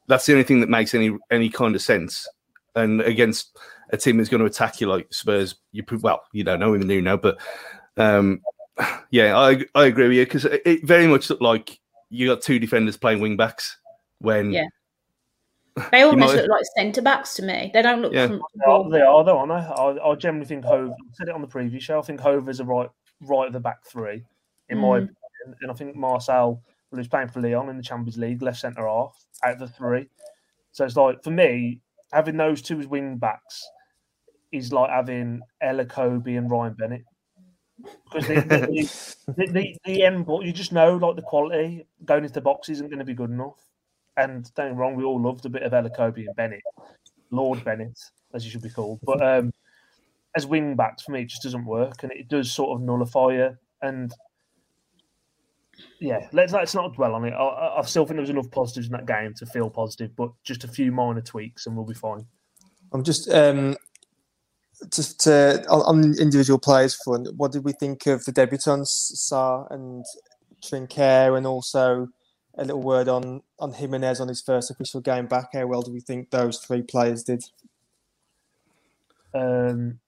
[0.08, 2.28] that's the only thing that makes any any kind of sense.
[2.76, 3.58] And against
[3.92, 6.90] a team that's going to attack you like Spurs, you well, you don't know even
[6.90, 7.38] you know, but
[7.98, 8.42] um,
[9.12, 12.60] yeah, I I agree with you because it very much looked like you got two
[12.60, 13.78] defenders playing wing backs
[14.20, 14.66] when yeah.
[15.92, 17.72] They almost might- look like centre backs to me.
[17.74, 18.28] They don't look Yeah.
[18.28, 19.56] They are, they are though, aren't they?
[20.02, 20.92] I, I generally think Hove.
[20.92, 22.00] I said it on the previous show.
[22.00, 22.90] I think Hoever's a right,
[23.22, 24.24] right at the back three,
[24.70, 24.96] in my Mm.
[24.98, 25.16] opinion.
[25.46, 26.62] And I think Marçal,
[26.92, 30.08] who's playing for Lyon in the Champions League, left centre half out of the three.
[30.72, 31.80] So it's like for me,
[32.12, 33.68] having those two as wing backs
[34.52, 37.06] is like having Elokobi and Ryan Bennett.
[37.82, 42.24] Because the, the, the, the, the end ball, you just know like the quality going
[42.24, 43.66] into the box isn't going to be good enough.
[44.18, 46.64] And don't get me wrong, we all loved a bit of Elokobi and Bennett.
[47.32, 47.98] Lord Bennett,
[48.34, 49.00] as he should be called.
[49.04, 49.54] But um,
[50.36, 53.34] as wing backs, for me, it just doesn't work, and it does sort of nullify
[53.34, 53.58] you.
[53.82, 54.14] And
[56.00, 57.34] yeah, let's let's not dwell on it.
[57.34, 60.32] I- I, still think there was enough positives in that game to feel positive, but
[60.44, 62.26] just a few minor tweaks, and we'll be fine.
[62.92, 63.76] I'm just um,
[64.94, 67.28] just uh, on, individual players front.
[67.36, 70.06] What did we think of the debutants, Sá and
[70.64, 72.08] Trincao, and also
[72.58, 75.50] a little word on on Jimenez on his first official game back?
[75.54, 77.44] How well do we think those three players did?
[79.34, 80.00] Um,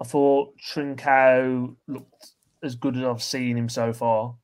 [0.00, 4.34] I thought Trincao looked as good as I've seen him so far.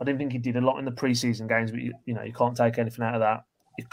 [0.00, 2.22] I didn't think he did a lot in the preseason games, but you, you know
[2.22, 3.44] you can't take anything out of that.
[3.76, 3.84] He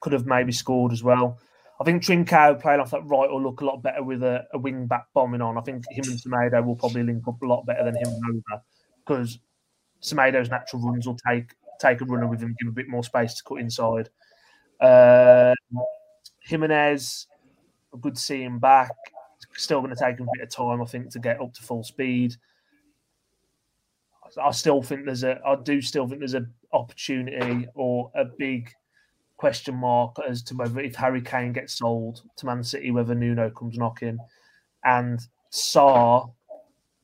[0.00, 1.38] could have maybe scored as well.
[1.80, 4.58] I think Trincao playing off that right will look a lot better with a, a
[4.58, 5.58] wing back bombing on.
[5.58, 8.24] I think him and Semedo will probably link up a lot better than him and
[8.24, 8.62] Hoever
[9.04, 9.38] because
[10.00, 13.02] Semedo's natural runs will take take a runner with him, give him a bit more
[13.02, 14.10] space to cut inside.
[14.80, 15.54] Uh,
[16.40, 17.26] Jimenez,
[17.92, 18.92] a good to see him back.
[19.56, 21.62] Still going to take him a bit of time, I think, to get up to
[21.62, 22.36] full speed.
[24.40, 28.70] I still think there's a, I do still think there's an opportunity or a big
[29.36, 33.50] question mark as to whether if Harry Kane gets sold to Man City, whether Nuno
[33.50, 34.18] comes knocking,
[34.84, 35.20] and
[35.50, 36.24] Sá,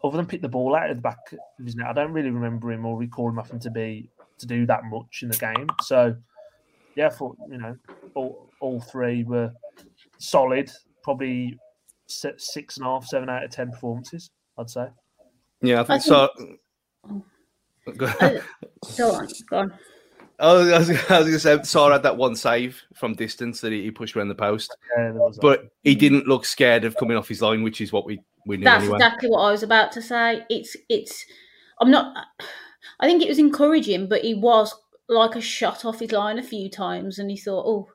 [0.02, 2.30] other than pick the ball out of the back of his net, I don't really
[2.30, 4.08] remember him or recall him having to be
[4.38, 5.66] to do that much in the game.
[5.82, 6.14] So,
[6.94, 7.76] yeah, I thought you know
[8.14, 9.52] all, all three were
[10.18, 10.70] solid,
[11.02, 11.58] probably
[12.06, 14.30] six and a half, seven out of ten performances.
[14.56, 14.86] I'd say.
[15.60, 16.28] Yeah, I I think so.
[17.96, 18.40] Go- Uh,
[18.96, 19.72] Go on, go on.
[20.40, 23.14] I was, I was, I was going to say, Sá had that one save from
[23.14, 25.42] distance that he, he pushed around the post, Yeah, there was that.
[25.42, 28.56] but he didn't look scared of coming off his line, which is what we, we
[28.56, 28.96] knew That's anyway.
[28.98, 30.44] exactly what I was about to say.
[30.48, 31.24] It's it's.
[31.80, 32.16] I'm not.
[33.00, 34.74] I think it was encouraging, but he was
[35.08, 37.88] like a shot off his line a few times, and he thought, oh,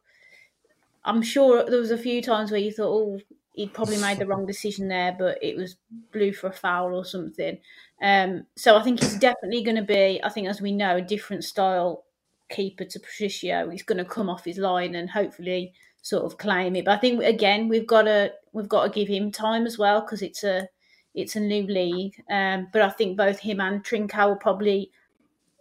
[1.06, 3.20] I'm sure there was a few times where you thought, oh,
[3.54, 5.78] he'd probably made the wrong decision there, but it was
[6.12, 7.58] blew for a foul or something.
[8.02, 10.20] Um, so I think he's definitely going to be.
[10.24, 12.04] I think, as we know, a different style
[12.50, 13.70] keeper to Patricio.
[13.70, 16.86] He's going to come off his line and hopefully sort of claim it.
[16.86, 20.02] But I think again, we've got to we've got to give him time as well
[20.02, 20.68] because it's a
[21.14, 22.22] it's a new league.
[22.30, 24.92] Um, but I think both him and Trincao will probably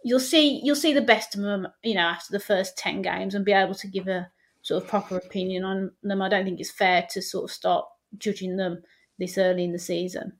[0.03, 3.35] you'll see you'll see the best of them, you know, after the first ten games
[3.35, 4.29] and be able to give a
[4.63, 6.21] sort of proper opinion on them.
[6.21, 7.85] I don't think it's fair to sort of start
[8.17, 8.81] judging them
[9.19, 10.33] this early in the season.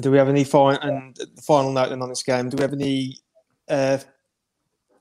[0.00, 2.48] Do we have any final and final note then on this game?
[2.48, 3.18] Do we have any
[3.68, 3.98] uh,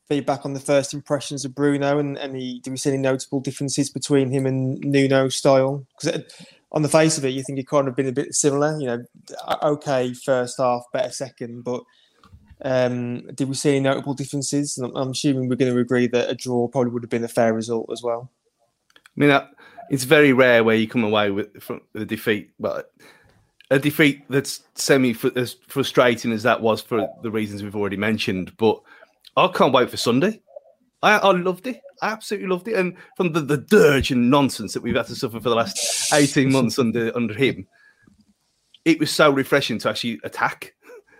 [0.08, 2.60] feedback on the first impressions of Bruno and any?
[2.60, 5.88] Do we see any notable differences between him and Nuno's style?
[6.00, 6.24] Because
[6.72, 8.78] on the face of it, you think he kind of been a bit similar.
[8.80, 9.04] You know,
[9.64, 11.84] okay, first half, better second, but
[12.64, 14.78] um, did we see any notable differences?
[14.78, 17.54] I'm, assuming we're going to agree that a draw probably would have been a fair
[17.54, 18.32] result as well.
[18.96, 19.42] I mean,
[19.90, 22.92] it's very rare where you come away with from the defeat, but
[23.70, 28.56] a defeat that's semi as frustrating as that was for the reasons we've already mentioned.
[28.58, 28.82] But
[29.36, 30.42] I can't wait for Sunday.
[31.02, 31.82] I, I loved it.
[32.02, 32.76] I absolutely loved it.
[32.76, 36.14] And from the, the dirge and nonsense that we've had to suffer for the last
[36.14, 37.68] 18 months under under him,
[38.86, 40.76] it was so refreshing to actually attack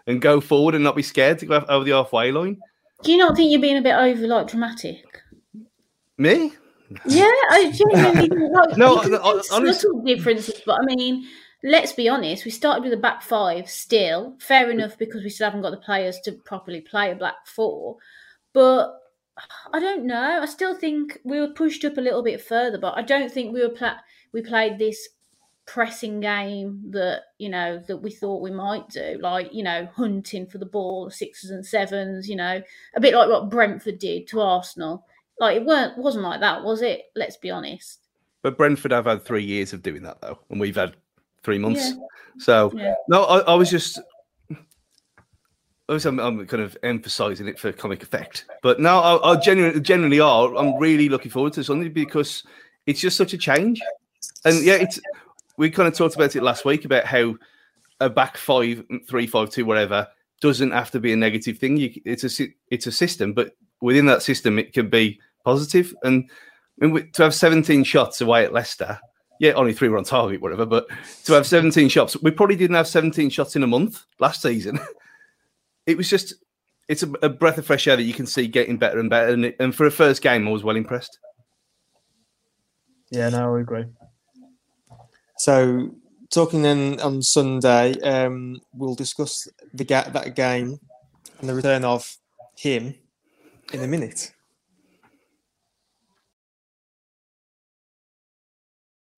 [0.08, 2.58] and go forward and not be scared to go over the halfway line.
[3.04, 5.22] Do you not think you're being a bit over like dramatic?
[6.18, 6.54] Me?
[7.06, 11.28] Yeah, I genuinely like, No, no, subtle differences, but I mean,
[11.64, 12.46] let's be honest.
[12.46, 15.78] We started with a back five, still fair enough because we still haven't got the
[15.78, 17.98] players to properly play a back four.
[18.54, 18.94] But
[19.74, 20.42] I don't know.
[20.42, 23.54] I still think we were pushed up a little bit further, but I don't think
[23.54, 24.00] we were pla-
[24.32, 25.10] we played this
[25.66, 30.46] pressing game that you know that we thought we might do like you know hunting
[30.46, 32.62] for the ball sixes and sevens you know
[32.96, 35.06] a bit like what brentford did to arsenal
[35.40, 38.00] like it weren't wasn't like that was it let's be honest
[38.44, 40.98] But Brentford have had three years of doing that though, and we've had
[41.44, 41.92] three months.
[41.92, 41.96] Yeah.
[42.40, 42.94] So Yeah.
[43.08, 44.00] no, I, I was just.
[45.90, 50.20] I'm, I'm kind of emphasising it for comic effect, but now I, I genuinely, genuinely
[50.20, 50.56] are.
[50.56, 52.44] I'm really looking forward to Sunday because
[52.86, 53.82] it's just such a change,
[54.46, 55.00] and yeah, it's.
[55.58, 57.36] We kind of talked about it last week about how
[58.00, 60.08] a back five, three, five, two, whatever
[60.42, 61.78] doesn't have to be a negative thing.
[61.78, 65.94] You, it's a it's a system, but within that system, it can be positive.
[66.04, 66.30] And
[66.82, 69.00] I mean, to have 17 shots away at Leicester,
[69.40, 70.66] yeah, only three were on target, whatever.
[70.66, 70.88] But
[71.26, 74.80] to have 17 shots, we probably didn't have 17 shots in a month last season.
[75.86, 76.36] it was just,
[76.88, 79.34] it's a, a breath of fresh air that you can see getting better and better.
[79.34, 81.20] And, and for a first game, I was well impressed.
[83.12, 83.86] Yeah, no, I agree.
[85.44, 85.90] So,
[86.30, 90.80] talking then on Sunday, um, we'll discuss the ga- that game
[91.42, 92.16] and the return of
[92.56, 92.96] him
[93.74, 94.33] in a minute.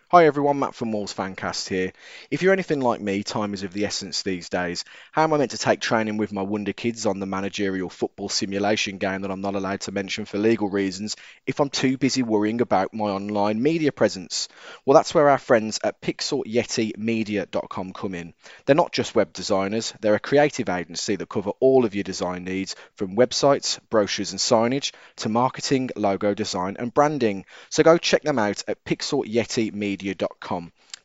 [0.09, 1.91] Hi everyone, Matt from Wolves Fancast here.
[2.29, 4.85] If you're anything like me, time is of the essence these days.
[5.11, 8.29] How am I meant to take training with my Wonder Kids on the managerial football
[8.29, 11.15] simulation game that I'm not allowed to mention for legal reasons
[11.47, 14.47] if I'm too busy worrying about my online media presence?
[14.85, 18.35] Well, that's where our friends at pixelyetimedia.com come in.
[18.67, 22.43] They're not just web designers, they're a creative agency that cover all of your design
[22.43, 27.45] needs from websites, brochures and signage to marketing, logo design and branding.
[27.71, 29.94] So go check them out at pixelyetimedia.com.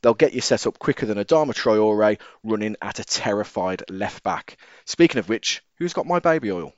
[0.03, 4.57] They'll get you set up quicker than Adama Traore running at a terrified left back.
[4.87, 6.73] Speaking of which, who's got my baby oil?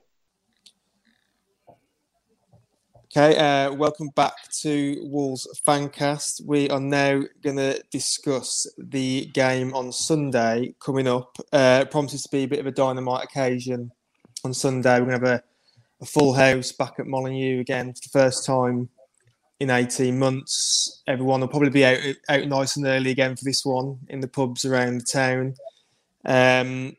[3.15, 4.33] Okay, uh, welcome back
[4.63, 6.47] to Wolves Fancast.
[6.47, 11.37] We are now going to discuss the game on Sunday coming up.
[11.53, 13.93] Uh, promises to be a bit of a dynamite occasion
[14.45, 14.99] on Sunday.
[14.99, 15.43] We're going to have a,
[16.01, 18.89] a full house back at Molyneux again for the first time
[19.63, 21.03] in 18 months.
[21.07, 24.27] Everyone will probably be out, out nice and early again for this one in the
[24.27, 25.55] pubs around the town.
[26.25, 26.97] Um,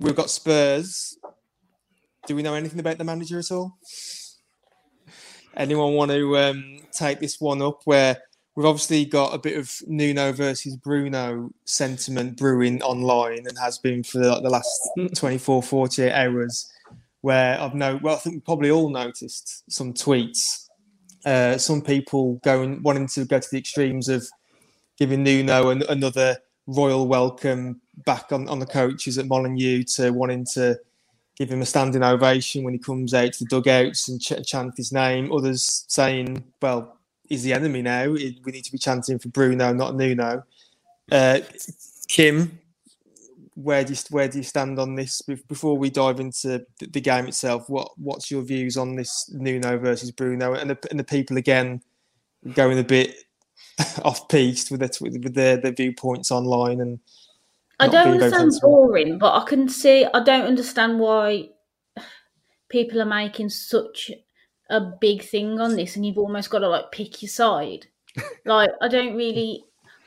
[0.00, 1.18] we've got Spurs.
[2.26, 3.76] Do we know anything about the manager at all?
[5.54, 7.82] Anyone want to um, take this one up?
[7.84, 8.16] Where
[8.54, 14.02] we've obviously got a bit of Nuno versus Bruno sentiment brewing online and has been
[14.02, 16.72] for like the last 24, 48 hours.
[17.20, 20.63] Where I've no, well, I think we probably all noticed some tweets.
[21.24, 24.26] Uh, some people going wanting to go to the extremes of
[24.98, 30.46] giving Nuno an, another royal welcome back on, on the coaches at Molyneux to wanting
[30.54, 30.78] to
[31.36, 34.76] give him a standing ovation when he comes out to the dugouts and ch- chant
[34.76, 35.32] his name.
[35.32, 36.98] Others saying, well,
[37.28, 38.10] he's the enemy now.
[38.10, 40.44] We need to be chanting for Bruno, not Nuno.
[41.10, 41.40] Uh,
[42.08, 42.58] Kim,
[43.54, 45.22] where do you where do you stand on this?
[45.22, 50.10] Before we dive into the game itself, what what's your views on this Nuno versus
[50.10, 51.82] Bruno and the, and the people again
[52.54, 53.14] going a bit
[54.04, 57.00] off piste with their with their, their viewpoints online and
[57.80, 61.50] I don't understand boring, but I can see I don't understand why
[62.68, 64.10] people are making such
[64.70, 67.86] a big thing on this, and you've almost got to like pick your side.
[68.44, 69.64] like I don't really.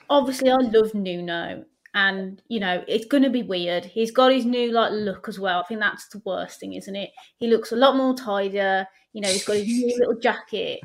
[0.10, 1.66] Obviously, I love Nuno,
[1.98, 3.84] and you know it's going to be weird.
[3.84, 5.60] He's got his new like look as well.
[5.60, 7.10] I think that's the worst thing, isn't it?
[7.38, 8.88] He looks a lot more tidier.
[9.14, 10.82] You know, he's got his new little jacket,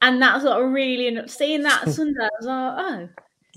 [0.00, 2.24] and that's what I really seeing that Sunday.
[2.24, 3.08] I was like, oh.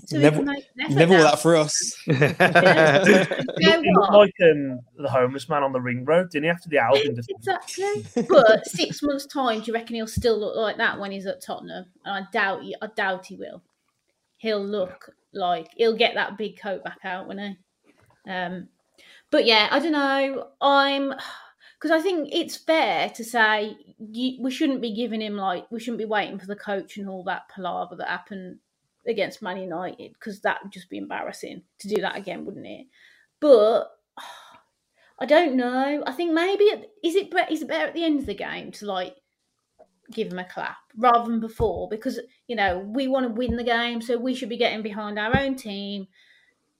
[0.06, 0.42] So never,
[0.88, 1.94] never all that for us.
[2.04, 2.40] he looked
[4.12, 6.50] like um, the homeless man on the ring road, didn't he?
[6.50, 8.06] After the album, exactly.
[8.28, 11.42] But six months' time, do you reckon he'll still look like that when he's at
[11.42, 11.84] Tottenham?
[12.04, 13.62] And I doubt, I doubt he will.
[14.40, 18.30] He'll look like he'll get that big coat back out when he.
[18.30, 18.68] Um,
[19.30, 20.48] but yeah, I don't know.
[20.62, 21.12] I'm
[21.78, 25.78] because I think it's fair to say you, we shouldn't be giving him like we
[25.78, 28.60] shouldn't be waiting for the coach and all that palaver that happened
[29.06, 32.86] against Man United because that would just be embarrassing to do that again, wouldn't it?
[33.40, 33.90] But
[35.20, 36.02] I don't know.
[36.06, 36.64] I think maybe
[37.04, 39.16] is it is it better at the end of the game to like
[40.10, 43.64] give him a clap rather than before because you know we want to win the
[43.64, 46.08] game, so we should be getting behind our own team,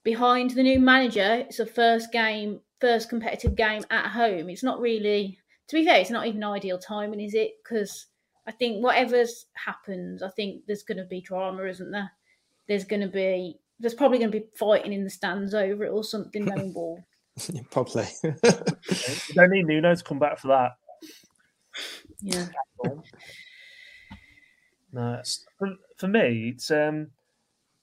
[0.02, 1.44] behind the new manager.
[1.48, 4.48] It's a first game, first competitive game at home.
[4.48, 7.52] It's not really, to be fair, it's not even ideal timing, is it?
[7.62, 8.06] Because
[8.46, 12.10] I think whatever's happens, I think there's going to be drama, isn't there?
[12.66, 15.90] There's going to be, there's probably going to be fighting in the stands over it
[15.90, 16.44] or something.
[16.44, 17.04] No ball.
[17.70, 18.06] probably.
[18.22, 20.72] you don't need Nuno to come back for that.
[22.22, 22.46] Yeah.
[24.92, 25.22] no,
[25.58, 27.08] for, for me, it's um,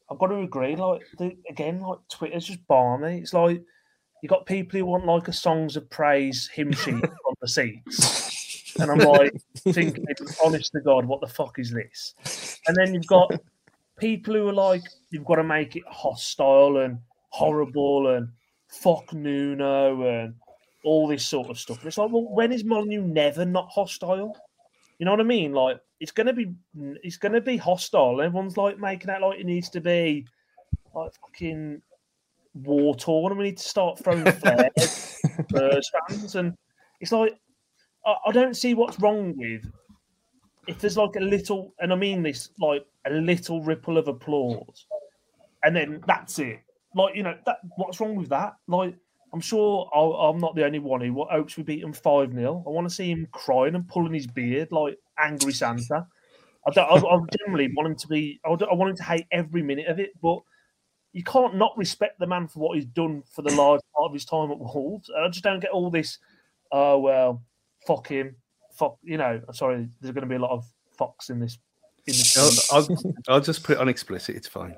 [0.10, 0.76] I've got to agree.
[0.76, 3.20] Like the, again, like Twitter's just barmy.
[3.20, 3.62] It's like
[4.22, 8.76] you got people who want like a songs of praise hymn sheet on the seats.
[8.80, 10.06] And I'm like thinking,
[10.44, 12.60] honest to God, what the fuck is this?
[12.68, 13.32] And then you've got
[13.98, 18.30] people who are like, you've got to make it hostile and horrible and
[18.68, 20.36] fuck Nuno and
[20.84, 21.80] all this sort of stuff.
[21.80, 24.36] And it's like, well, when is Molyneux never not hostile?
[24.99, 25.53] You know what I mean?
[25.53, 26.53] Like, it's gonna be,
[27.03, 28.21] it's gonna be hostile.
[28.21, 30.25] Everyone's like making out like it needs to be,
[30.93, 31.82] like fucking
[32.53, 35.19] war torn, and we need to start throwing flares,
[35.49, 36.55] Spurs fans, and
[36.99, 37.38] it's like
[38.05, 39.63] I, I don't see what's wrong with
[40.67, 44.86] if there's like a little, and I mean this, like a little ripple of applause,
[45.63, 46.59] and then that's it.
[46.93, 48.55] Like you know, that what's wrong with that?
[48.67, 48.95] Like
[49.38, 52.64] I'm sure I'll, I'm not the only one who hopes we beat him five 0
[52.66, 56.08] I want to see him crying and pulling his beard like angry Santa.
[56.66, 58.40] I, don't, I, I generally want him to be.
[58.44, 60.40] I, I want him to hate every minute of it, but
[61.14, 64.14] you can't not respect the man for what he's done for the large part of
[64.14, 65.12] his time at Wolves.
[65.16, 66.18] I just don't get all this.
[66.72, 67.44] Oh well,
[67.86, 68.38] fuck him,
[68.74, 68.98] fuck.
[69.04, 69.88] You know, sorry.
[70.02, 70.66] There's going to be a lot of
[70.98, 71.60] fox in this.
[72.08, 74.36] In this I'll, I'll, I'll just put it on explicit.
[74.36, 74.78] It's fine.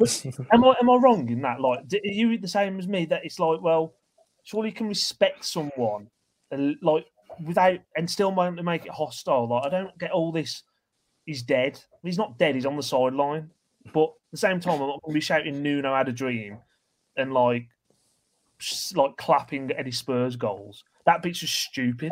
[0.00, 1.60] But am I am I wrong in that?
[1.60, 3.04] Like, are you the same as me?
[3.04, 3.94] That it's like, well,
[4.42, 6.08] surely you can respect someone,
[6.50, 7.04] and like
[7.44, 9.48] without and still want to make it hostile.
[9.48, 10.62] Like, I don't get all this.
[11.26, 11.78] He's dead.
[12.02, 12.54] He's not dead.
[12.54, 13.50] He's on the sideline.
[13.92, 16.58] But at the same time, I'm not going to be shouting "Nuno had a dream"
[17.16, 17.68] and like
[18.94, 20.82] like clapping Eddie Spurs goals.
[21.04, 22.10] That bit's just stupid.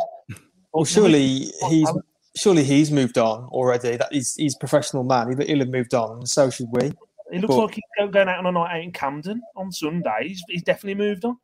[0.72, 1.91] Well, surely he's
[2.36, 3.97] surely he's moved on already.
[3.97, 5.28] That he's he's a professional man.
[5.30, 6.93] He'll, he'll have moved on, and so should we.
[7.33, 10.29] It looks But- like he's going out on a night out in Camden on Sunday.
[10.29, 11.37] He's, he's definitely moved on.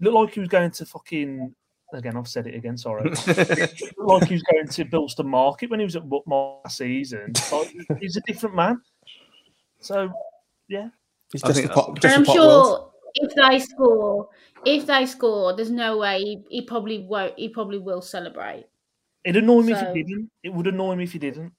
[0.00, 1.54] Looked like he was going to fucking.
[1.94, 2.76] Again, I've said it again.
[2.76, 3.02] Sorry.
[3.26, 3.28] Looked
[3.98, 7.32] like he was going to Bilston Market when he was at Bookmark last season.
[7.50, 8.80] Like, he's a different man.
[9.80, 10.10] So,
[10.68, 10.88] yeah.
[11.32, 12.90] He's I just a think- pot, And just I'm a pot sure world.
[13.14, 14.28] if they score,
[14.66, 17.38] if they score, there's no way he, he probably won't.
[17.38, 18.66] He probably will celebrate.
[19.24, 20.30] It'd annoy me So- if he didn't.
[20.42, 21.52] It would annoy me if he didn't.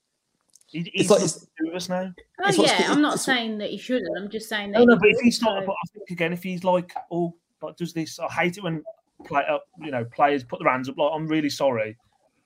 [0.72, 2.14] He, he's like- like, it's- two of us now.
[2.42, 4.18] Oh It's yeah, I'm not it's- saying that he shouldn't.
[4.18, 4.80] I'm just saying that.
[4.80, 6.94] No, no, he but if he's not, so- but I think again, if he's like,
[7.12, 8.20] oh, like does this?
[8.20, 8.84] I hate it when
[9.26, 10.98] play up, you know, players put their hands up.
[10.98, 11.98] Like, I'm really sorry.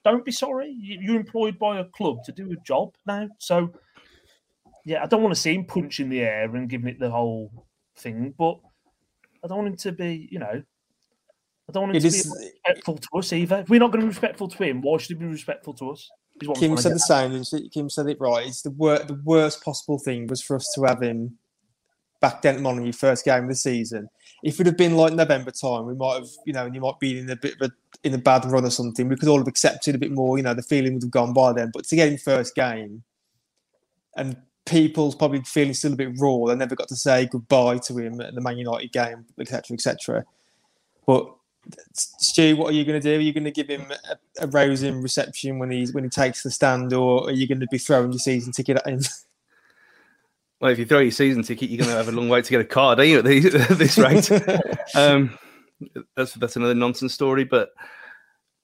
[0.04, 0.70] Don't be sorry.
[0.70, 3.28] You- You're employed by a club to do a job now.
[3.40, 3.74] So,
[4.86, 7.10] yeah, I don't want to see him punch in the air and giving it the
[7.12, 7.52] whole
[7.98, 8.60] thing, but
[9.44, 10.64] I don't want him to be, you know,
[11.70, 12.24] I don't want him It to is.
[12.24, 13.58] be respectful to us either.
[13.60, 15.92] If we're not going to be respectful to him, why should he be respectful to
[15.92, 16.10] us?
[16.42, 17.70] Is what I'm Kim said the same.
[17.70, 18.48] Kim said it right.
[18.48, 21.38] It's the wor- the worst possible thing was for us to have him
[22.22, 24.10] back then at Molineux, first game of the season.
[24.44, 27.00] If it had been like November time, we might have, you know, and you might
[27.00, 27.72] be in a bit of a
[28.04, 29.08] in a bad run or something.
[29.08, 30.38] We could all have accepted a bit more.
[30.38, 31.72] You know, the feeling would have gone by then.
[31.74, 33.04] But to get him first game,
[34.16, 36.46] and people's probably feeling still a bit raw.
[36.48, 40.26] They never got to say goodbye to him at the Man United game, etc., etc.
[41.06, 41.34] But
[41.94, 43.18] Stu, what are you going to do?
[43.18, 46.44] Are you going to give him a, a rousing reception when he's when he takes
[46.44, 49.00] the stand, or are you going to be throwing your season ticket at him?
[50.62, 52.52] Well, if you throw your season ticket, you're going to have a long wait to
[52.52, 53.18] get a card, are you?
[53.18, 54.32] At, these, at this rate,
[54.96, 55.38] um,
[56.16, 57.44] that's that's another nonsense story.
[57.44, 57.74] But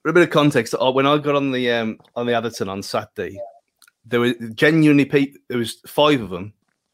[0.02, 2.84] for a bit of context, when I got on the um, on the Atherton on
[2.84, 3.38] Saturday,
[4.06, 5.42] there were genuinely people.
[5.50, 6.54] There was five of them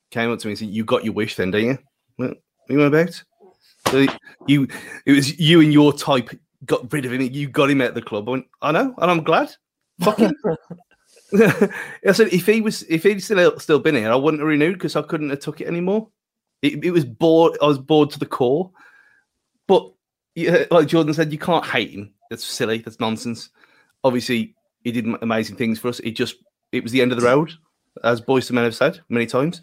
[0.09, 1.77] came up to me and said, "You got your wish, then, didn't you?
[2.15, 2.39] What, what
[2.69, 3.23] you want about?
[3.95, 4.05] So
[4.45, 4.67] you,
[5.05, 6.29] it was you and your type
[6.65, 7.21] got rid of him.
[7.21, 8.27] You got him at the club.
[8.27, 9.55] I went, I know, and I'm glad.
[10.01, 10.35] Fuck him.
[11.33, 14.73] I said if he was if he'd still still been here, I wouldn't have renewed
[14.73, 16.09] because I couldn't have took it anymore.
[16.61, 17.57] It, it was bored.
[17.61, 18.69] I was bored to the core.
[19.65, 19.93] But
[20.35, 22.11] yeah, like Jordan said, you can't hate him.
[22.29, 22.79] That's silly.
[22.79, 23.49] That's nonsense.
[24.03, 26.01] Obviously, he did amazing things for us.
[26.01, 26.35] It just
[26.73, 27.53] it was the end of the road,
[28.03, 29.61] as Boyz II Men have said many times.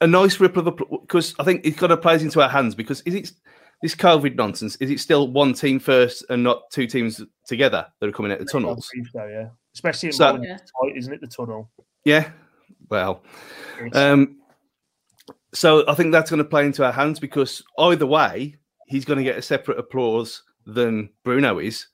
[0.00, 3.00] A nice ripple of because I think it's got to play into our hands because
[3.02, 3.32] is it
[3.82, 4.76] this COVID nonsense?
[4.76, 8.38] Is it still one team first and not two teams together that are coming out
[8.38, 8.90] the I tunnels?
[9.12, 9.48] so, yeah.
[9.74, 11.20] Especially in So- so, tight, isn't it?
[11.20, 11.70] The tunnel.
[12.04, 12.30] Yeah.
[12.88, 13.22] Well,
[13.92, 14.38] um,
[15.52, 18.56] so I think that's going to play into our hands because either way,
[18.88, 21.86] he's going to get a separate applause than Bruno is.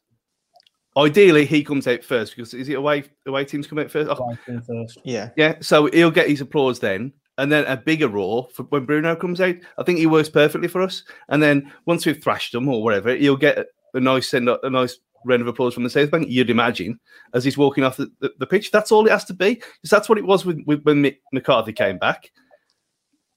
[0.96, 4.10] Ideally, he comes out first because is it away away teams come out first?
[4.10, 4.34] Oh,
[4.66, 4.98] first.
[5.04, 8.86] yeah, yeah, so he'll get his applause then, and then a bigger roar for when
[8.86, 9.56] Bruno comes out.
[9.78, 11.02] I think he works perfectly for us.
[11.28, 14.70] And then once we've thrashed him or whatever, he'll get a, a nice send a
[14.70, 16.28] nice round of applause from the South Bank.
[16.28, 16.98] You'd imagine
[17.34, 18.70] as he's walking off the, the, the pitch.
[18.70, 21.18] That's all it has to be because that's what it was with, with when Mick
[21.32, 22.30] McCarthy came back.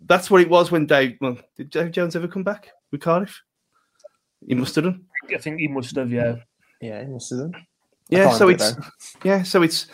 [0.05, 1.17] That's what it was when Dave.
[1.19, 3.41] Well, did Dave Jones ever come back with Cardiff?
[4.47, 5.05] He must have done.
[5.33, 6.37] I think he must have, yeah.
[6.79, 7.65] yeah, he must have done.
[8.07, 9.87] Yeah, so remember it's yeah, so it's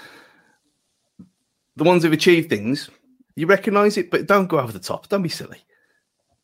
[1.75, 2.89] the ones who've achieved things.
[3.35, 5.09] You recognise it, but don't go over the top.
[5.09, 5.63] Don't be silly.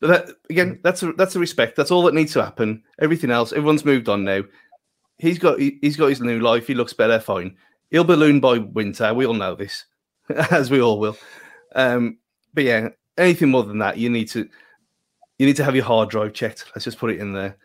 [0.00, 1.76] But that again, that's a, that's a respect.
[1.76, 2.82] That's all that needs to happen.
[3.00, 4.42] Everything else, everyone's moved on now.
[5.18, 6.66] He's got he, he's got his new life.
[6.66, 7.20] He looks better.
[7.20, 7.56] Fine.
[7.90, 9.14] He'll balloon by winter.
[9.14, 9.84] We all know this,
[10.50, 11.16] as we all will.
[11.74, 12.18] Um,
[12.52, 14.48] but yeah, anything more than that, you need to
[15.38, 16.66] you need to have your hard drive checked.
[16.74, 17.56] Let's just put it in there.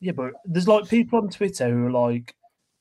[0.00, 2.34] Yeah, but there's like people on Twitter who are like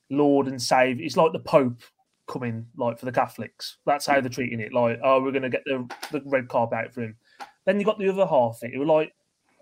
[0.09, 1.01] Lord and Save.
[1.01, 1.81] It's like the Pope
[2.29, 3.77] coming, like for the Catholics.
[3.85, 4.71] That's how they're treating it.
[4.71, 7.17] Like, oh, we're gonna get the, the red carpet out for him.
[7.65, 9.13] Then you got the other half of it who are like,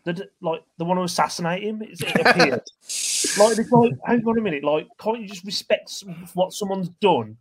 [0.03, 1.82] the like the one who assassinate him.
[1.82, 2.61] It, it appeared.
[3.39, 4.63] Like, it's like, hang on a minute.
[4.63, 5.91] Like, can't you just respect
[6.36, 7.36] what someone's done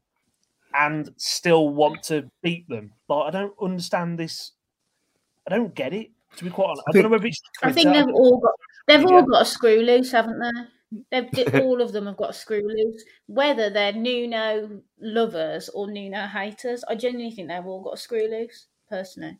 [0.75, 2.93] and still want to beat them?
[3.09, 4.53] Like, I don't understand this.
[5.47, 6.11] I don't get it.
[6.39, 7.41] To be quite honest, I, don't know whether it's.
[7.63, 8.55] I think they've all got
[8.89, 9.17] they've Yeah.
[9.17, 10.63] all got a screw loose, haven't they?
[11.11, 13.03] They've di- all of them have got a screw loose.
[13.27, 18.29] Whether they're Nuno lovers or Nuno haters, I genuinely think they've all got a screw
[18.31, 18.67] loose.
[18.89, 19.39] Personally,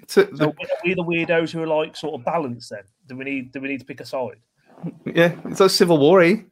[0.00, 2.70] It's a- So are we the weirdos who are like sort of balanced?
[2.70, 4.40] Then do we need do we need to pick a side?
[5.06, 6.22] yeah, it's like civil war.
[6.22, 6.42] Eh?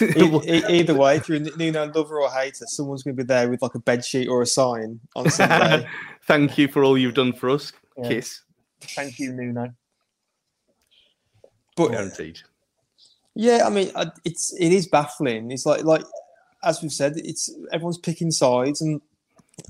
[0.00, 3.62] Either way, if you're a Nuno lover or hater, someone's going to be there with
[3.62, 5.86] like a bed sheet or a sign on Sunday.
[6.26, 7.72] Thank you for all you've done for us.
[7.96, 8.08] Yeah.
[8.08, 8.42] Kiss,
[8.80, 9.74] Thank you, Nuno.
[11.76, 12.40] but guaranteed.
[13.34, 13.90] Yeah, I mean,
[14.24, 15.50] it's it is baffling.
[15.50, 16.04] It's like like
[16.62, 19.00] as we've said, it's everyone's picking sides, and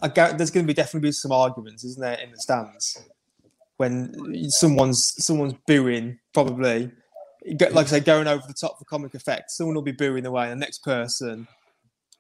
[0.03, 3.03] I there's going to be definitely be some arguments, isn't there, in the stands
[3.77, 6.91] when someone's someone's booing, probably.
[7.45, 10.45] Like I say, going over the top for comic effect, someone will be booing away,
[10.45, 11.49] and the next person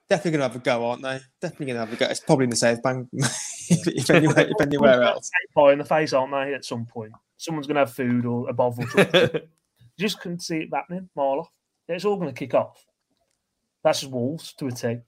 [0.09, 1.20] definitely going to have a go, aren't they?
[1.40, 2.07] Definitely going to have a go.
[2.07, 5.30] It's probably in the South Bank, if, if, anywhere, if anywhere else.
[5.55, 6.53] Pie in the face, aren't they?
[6.55, 8.84] At some point, someone's going to have food or a bottle.
[9.97, 11.09] You just couldn't see it happening.
[11.14, 11.49] Marlow.
[11.88, 12.84] It's all going to kick off.
[13.84, 14.99] That's just Wolves to a T.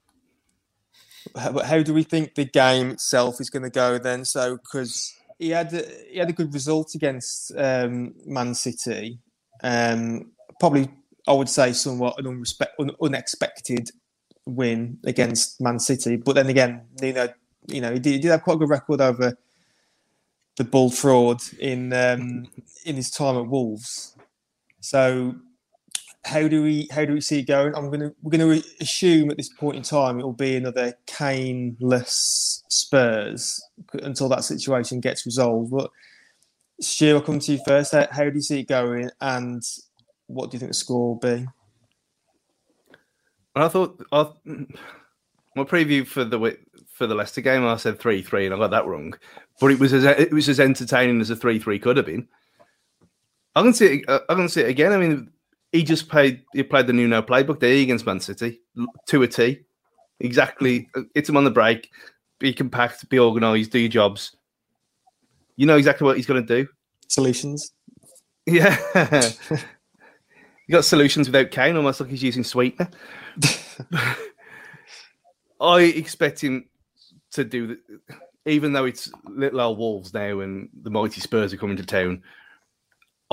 [1.37, 4.25] how, how do we think the game itself is going to go then?
[4.25, 9.19] So because he had a, he had a good result against um, Man City,
[9.63, 10.89] um, probably
[11.27, 13.89] I would say somewhat an unrespect, un, unexpected
[14.45, 16.17] win against Man City.
[16.17, 17.29] But then again, Nuno,
[17.67, 19.37] you know, he did, he did have quite a good record over
[20.57, 22.47] the ball fraud in um,
[22.85, 24.14] in his time at Wolves.
[24.85, 25.33] So
[26.25, 27.73] how do we how do we see it going?
[27.73, 32.63] I'm gonna we're gonna assume at this point in time it will be another Kane-less
[32.69, 35.71] Spurs until that situation gets resolved.
[35.71, 35.89] But
[36.79, 37.93] Stu, I'll come to you first.
[37.93, 39.63] How, how do you see it going, and
[40.27, 41.47] what do you think the score will be?
[43.55, 44.29] I thought I,
[45.55, 46.59] my preview for the
[46.93, 49.15] for the Leicester game, I said three three, and I got that wrong.
[49.59, 52.27] But it was as it was as entertaining as a three three could have been.
[53.55, 54.05] I can see it.
[54.09, 54.91] I can see it again.
[54.91, 55.31] I mean,
[55.71, 56.43] he just played.
[56.53, 58.61] He played the Nuno playbook there against Man City
[59.07, 59.61] to a T.
[60.19, 60.89] Exactly.
[61.13, 61.89] It's him on the break.
[62.39, 63.07] Be compact.
[63.09, 63.71] Be organised.
[63.71, 64.35] Do your jobs.
[65.55, 66.69] You know exactly what he's going to do.
[67.07, 67.71] Solutions.
[68.45, 68.77] Yeah.
[69.51, 72.89] you got solutions without Kane, almost like he's using sweetener.
[75.61, 76.65] I expect him
[77.31, 77.79] to do the,
[78.45, 82.21] even though it's little old Wolves now and the mighty Spurs are coming to town.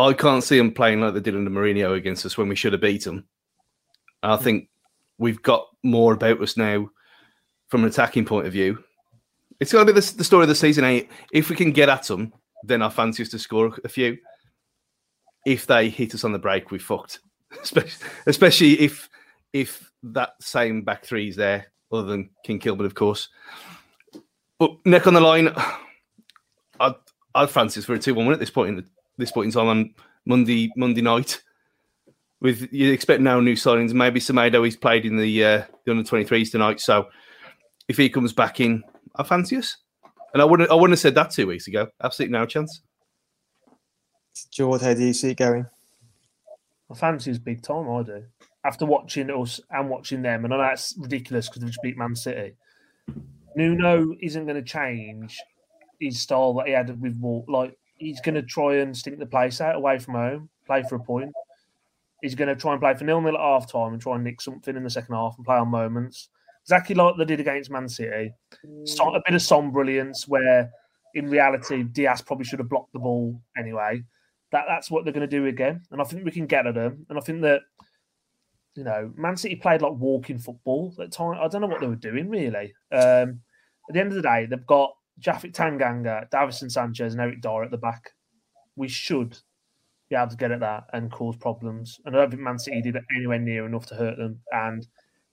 [0.03, 2.73] I can't see them playing like they did under Mourinho against us when we should
[2.73, 3.25] have beat them.
[4.23, 4.69] I think
[5.19, 6.89] we've got more about us now
[7.69, 8.83] from an attacking point of view.
[9.61, 10.85] It's going to be the, the story of the season.
[10.85, 11.05] eh?
[11.33, 12.33] If we can get at them,
[12.65, 14.19] then I fancy us to score a few.
[15.47, 17.21] If they hit us on the break, we fucked.
[17.63, 19.11] Especially, especially if
[19.53, 23.29] if that same back three is there, other than King Kilman, of course.
[24.59, 25.55] But neck on the line,
[26.81, 26.95] I'd
[27.35, 28.85] I'd fancy us for a two-one win at this point in the,
[29.19, 29.95] this point in time on
[30.25, 31.41] Monday Monday night.
[32.41, 36.03] With you expect now new signings, maybe Semedo he's played in the uh, the under
[36.03, 36.81] twenty threes tonight.
[36.81, 37.09] So
[37.89, 38.83] if he comes back in,
[39.17, 39.77] I fancy us.
[40.33, 41.89] And I wouldn't I wouldn't have said that two weeks ago.
[42.03, 42.83] Absolutely no chance.
[44.51, 45.67] George, how do you see it going?
[46.91, 47.91] I fancy is big time.
[47.91, 48.25] I do.
[48.65, 51.99] After watching us and watching them, and I know that's ridiculous because they've just beat
[51.99, 52.55] Man City.
[53.55, 55.39] Nuno isn't going to change
[56.01, 57.49] his style that he had with Walt.
[57.49, 60.97] Like he's going to try and stink the place out away from home, play for
[60.97, 61.33] a point.
[62.21, 64.25] He's going to try and play for nil nil at half time and try and
[64.25, 66.29] nick something in the second half and play on moments.
[66.65, 68.33] Exactly like they did against Man City.
[68.85, 70.71] So, a bit of some brilliance where
[71.15, 74.03] in reality Dias probably should have blocked the ball anyway.
[74.53, 76.75] That that's what they're going to do again, and I think we can get at
[76.75, 77.07] them.
[77.09, 77.63] And I think that
[78.77, 81.39] you know Man City played like walking football at time.
[81.41, 82.75] I don't know what they were doing really.
[82.93, 83.41] Um,
[83.89, 87.65] at the end of the day, they've got Japhet Tanganga, Davinson Sanchez, and Eric Dier
[87.65, 88.11] at the back.
[88.77, 89.37] We should
[90.09, 92.01] be able to get at that and cause problems.
[92.05, 94.41] And I don't think Man City did it anywhere near enough to hurt them.
[94.51, 94.87] And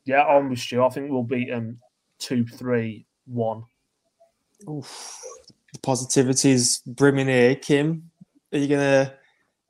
[0.05, 0.83] yeah, I'm with Stu.
[0.83, 1.79] I think we'll beat them
[2.17, 3.63] two, three, one.
[4.69, 5.17] Oof.
[5.73, 7.55] The positivity's brimming here.
[7.55, 8.09] Kim,
[8.51, 9.13] are you going to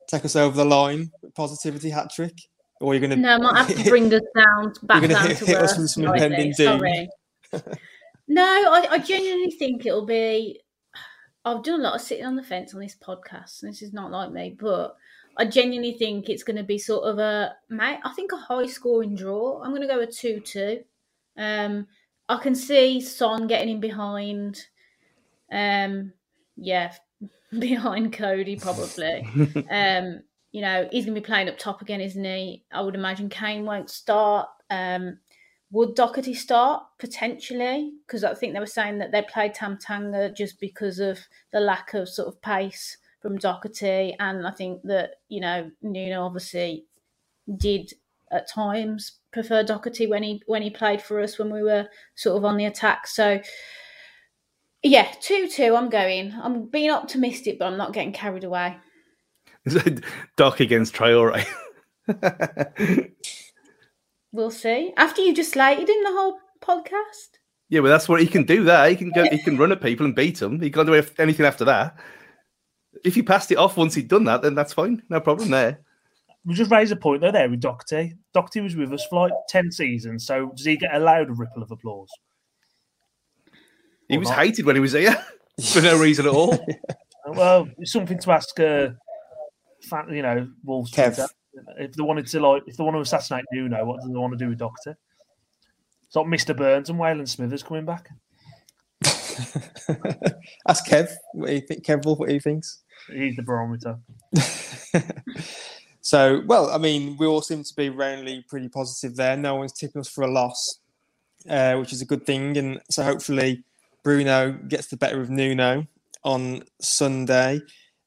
[0.07, 1.11] take us over the line?
[1.35, 2.39] Positivity hat trick?
[2.79, 5.07] Or are you going to no, I might have to bring us down back gonna
[5.09, 6.79] down hit- to hit us earth with some impending doom.
[6.79, 7.09] Sorry.
[8.29, 10.61] no, I, I genuinely think it'll be.
[11.43, 13.91] I've done a lot of sitting on the fence on this podcast, and this is
[13.91, 14.95] not like me, but
[15.35, 18.67] I genuinely think it's going to be sort of a, mate, I think a high
[18.67, 19.63] scoring draw.
[19.63, 20.81] I'm going to go a 2 2.
[21.37, 21.87] Um,
[22.27, 24.63] I can see Son getting in behind.
[25.51, 26.13] Um,
[26.55, 26.93] yeah,
[27.57, 29.25] behind Coady probably.
[29.71, 32.63] um, you know, he's going to be playing up top again, isn't he?
[32.71, 34.49] I would imagine Kane won't start.
[34.69, 35.19] Um,
[35.71, 37.93] would Doherty start potentially?
[38.05, 41.19] Because I think they were saying that they played Tanganga just because of
[41.51, 46.25] the lack of sort of pace from Doherty, and I think that you know Nuno
[46.25, 46.85] obviously
[47.57, 47.93] did
[48.31, 52.37] at times prefer Doherty when he when he played for us when we were sort
[52.37, 53.07] of on the attack.
[53.07, 53.41] So
[54.81, 55.75] yeah, two two.
[55.75, 56.33] I'm going.
[56.41, 58.77] I'm being optimistic, but I'm not getting carried away.
[60.37, 61.45] Doc against Traore.
[64.31, 64.93] we'll see.
[64.97, 67.39] After you just slated him the whole podcast.
[67.69, 68.63] Yeah, well, that's what he can do.
[68.63, 69.23] There, he can go.
[69.29, 70.59] He can run at people and beat them.
[70.59, 71.97] He can't do anything after that.
[73.03, 75.03] If he passed it off once he'd done that, then that's fine.
[75.09, 75.79] No problem there.
[76.45, 78.15] We just raise a point though there with Doherty.
[78.33, 81.61] Doherty was with us for like ten seasons, so does he get allowed a ripple
[81.61, 82.09] of applause?
[84.07, 84.39] He or was not?
[84.39, 85.15] hated when he was here
[85.71, 86.57] for no reason at all.
[87.27, 88.59] well, it's something to ask.
[88.59, 88.89] Uh,
[90.09, 90.91] you know, Wolves.
[90.91, 91.27] Kev.
[91.77, 94.33] If they wanted to like, if they want to assassinate Nuno, what do they want
[94.33, 94.97] to do with Doctor?
[96.05, 96.57] It's like Mr.
[96.57, 98.09] Burns and Waylon Smithers coming back.
[100.67, 101.85] Ask Kev what do you think.
[101.85, 102.81] Kev Wolf, what he thinks.
[103.11, 103.99] He's the barometer.
[106.01, 109.37] so, well, I mean, we all seem to be roundly pretty positive there.
[109.37, 110.79] No one's tipping us for a loss,
[111.47, 112.57] uh, which is a good thing.
[112.57, 113.63] And so, hopefully,
[114.03, 115.87] Bruno gets the better of Nuno
[116.23, 117.61] on Sunday.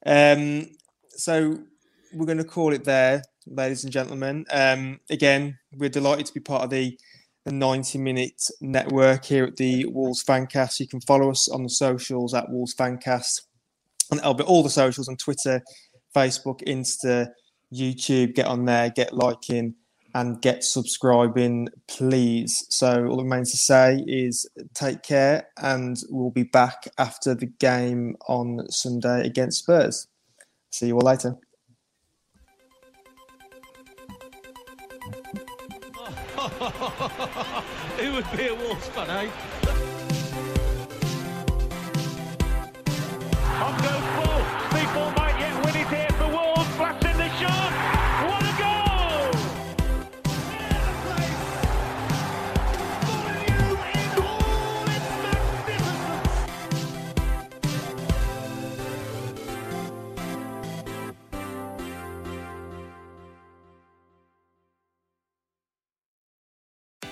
[0.05, 0.71] Um,
[1.11, 1.59] so,
[2.13, 4.45] we're going to call it there, ladies and gentlemen.
[4.51, 6.99] Um, again, we're delighted to be part of the
[7.45, 10.79] the 90 minute network here at the Wolves Fancast.
[10.79, 13.43] You can follow us on the socials at Wolves Fancast
[14.11, 15.63] and be all the socials on Twitter,
[16.15, 17.29] Facebook, Insta,
[17.73, 18.35] YouTube.
[18.35, 19.75] Get on there, get liking,
[20.15, 22.67] and get subscribing, please.
[22.69, 27.47] So all that remains to say is take care, and we'll be back after the
[27.47, 30.07] game on Sunday against Spurs.
[30.71, 31.37] See you all later.
[37.99, 39.29] Who would be a Wolves fan, eh?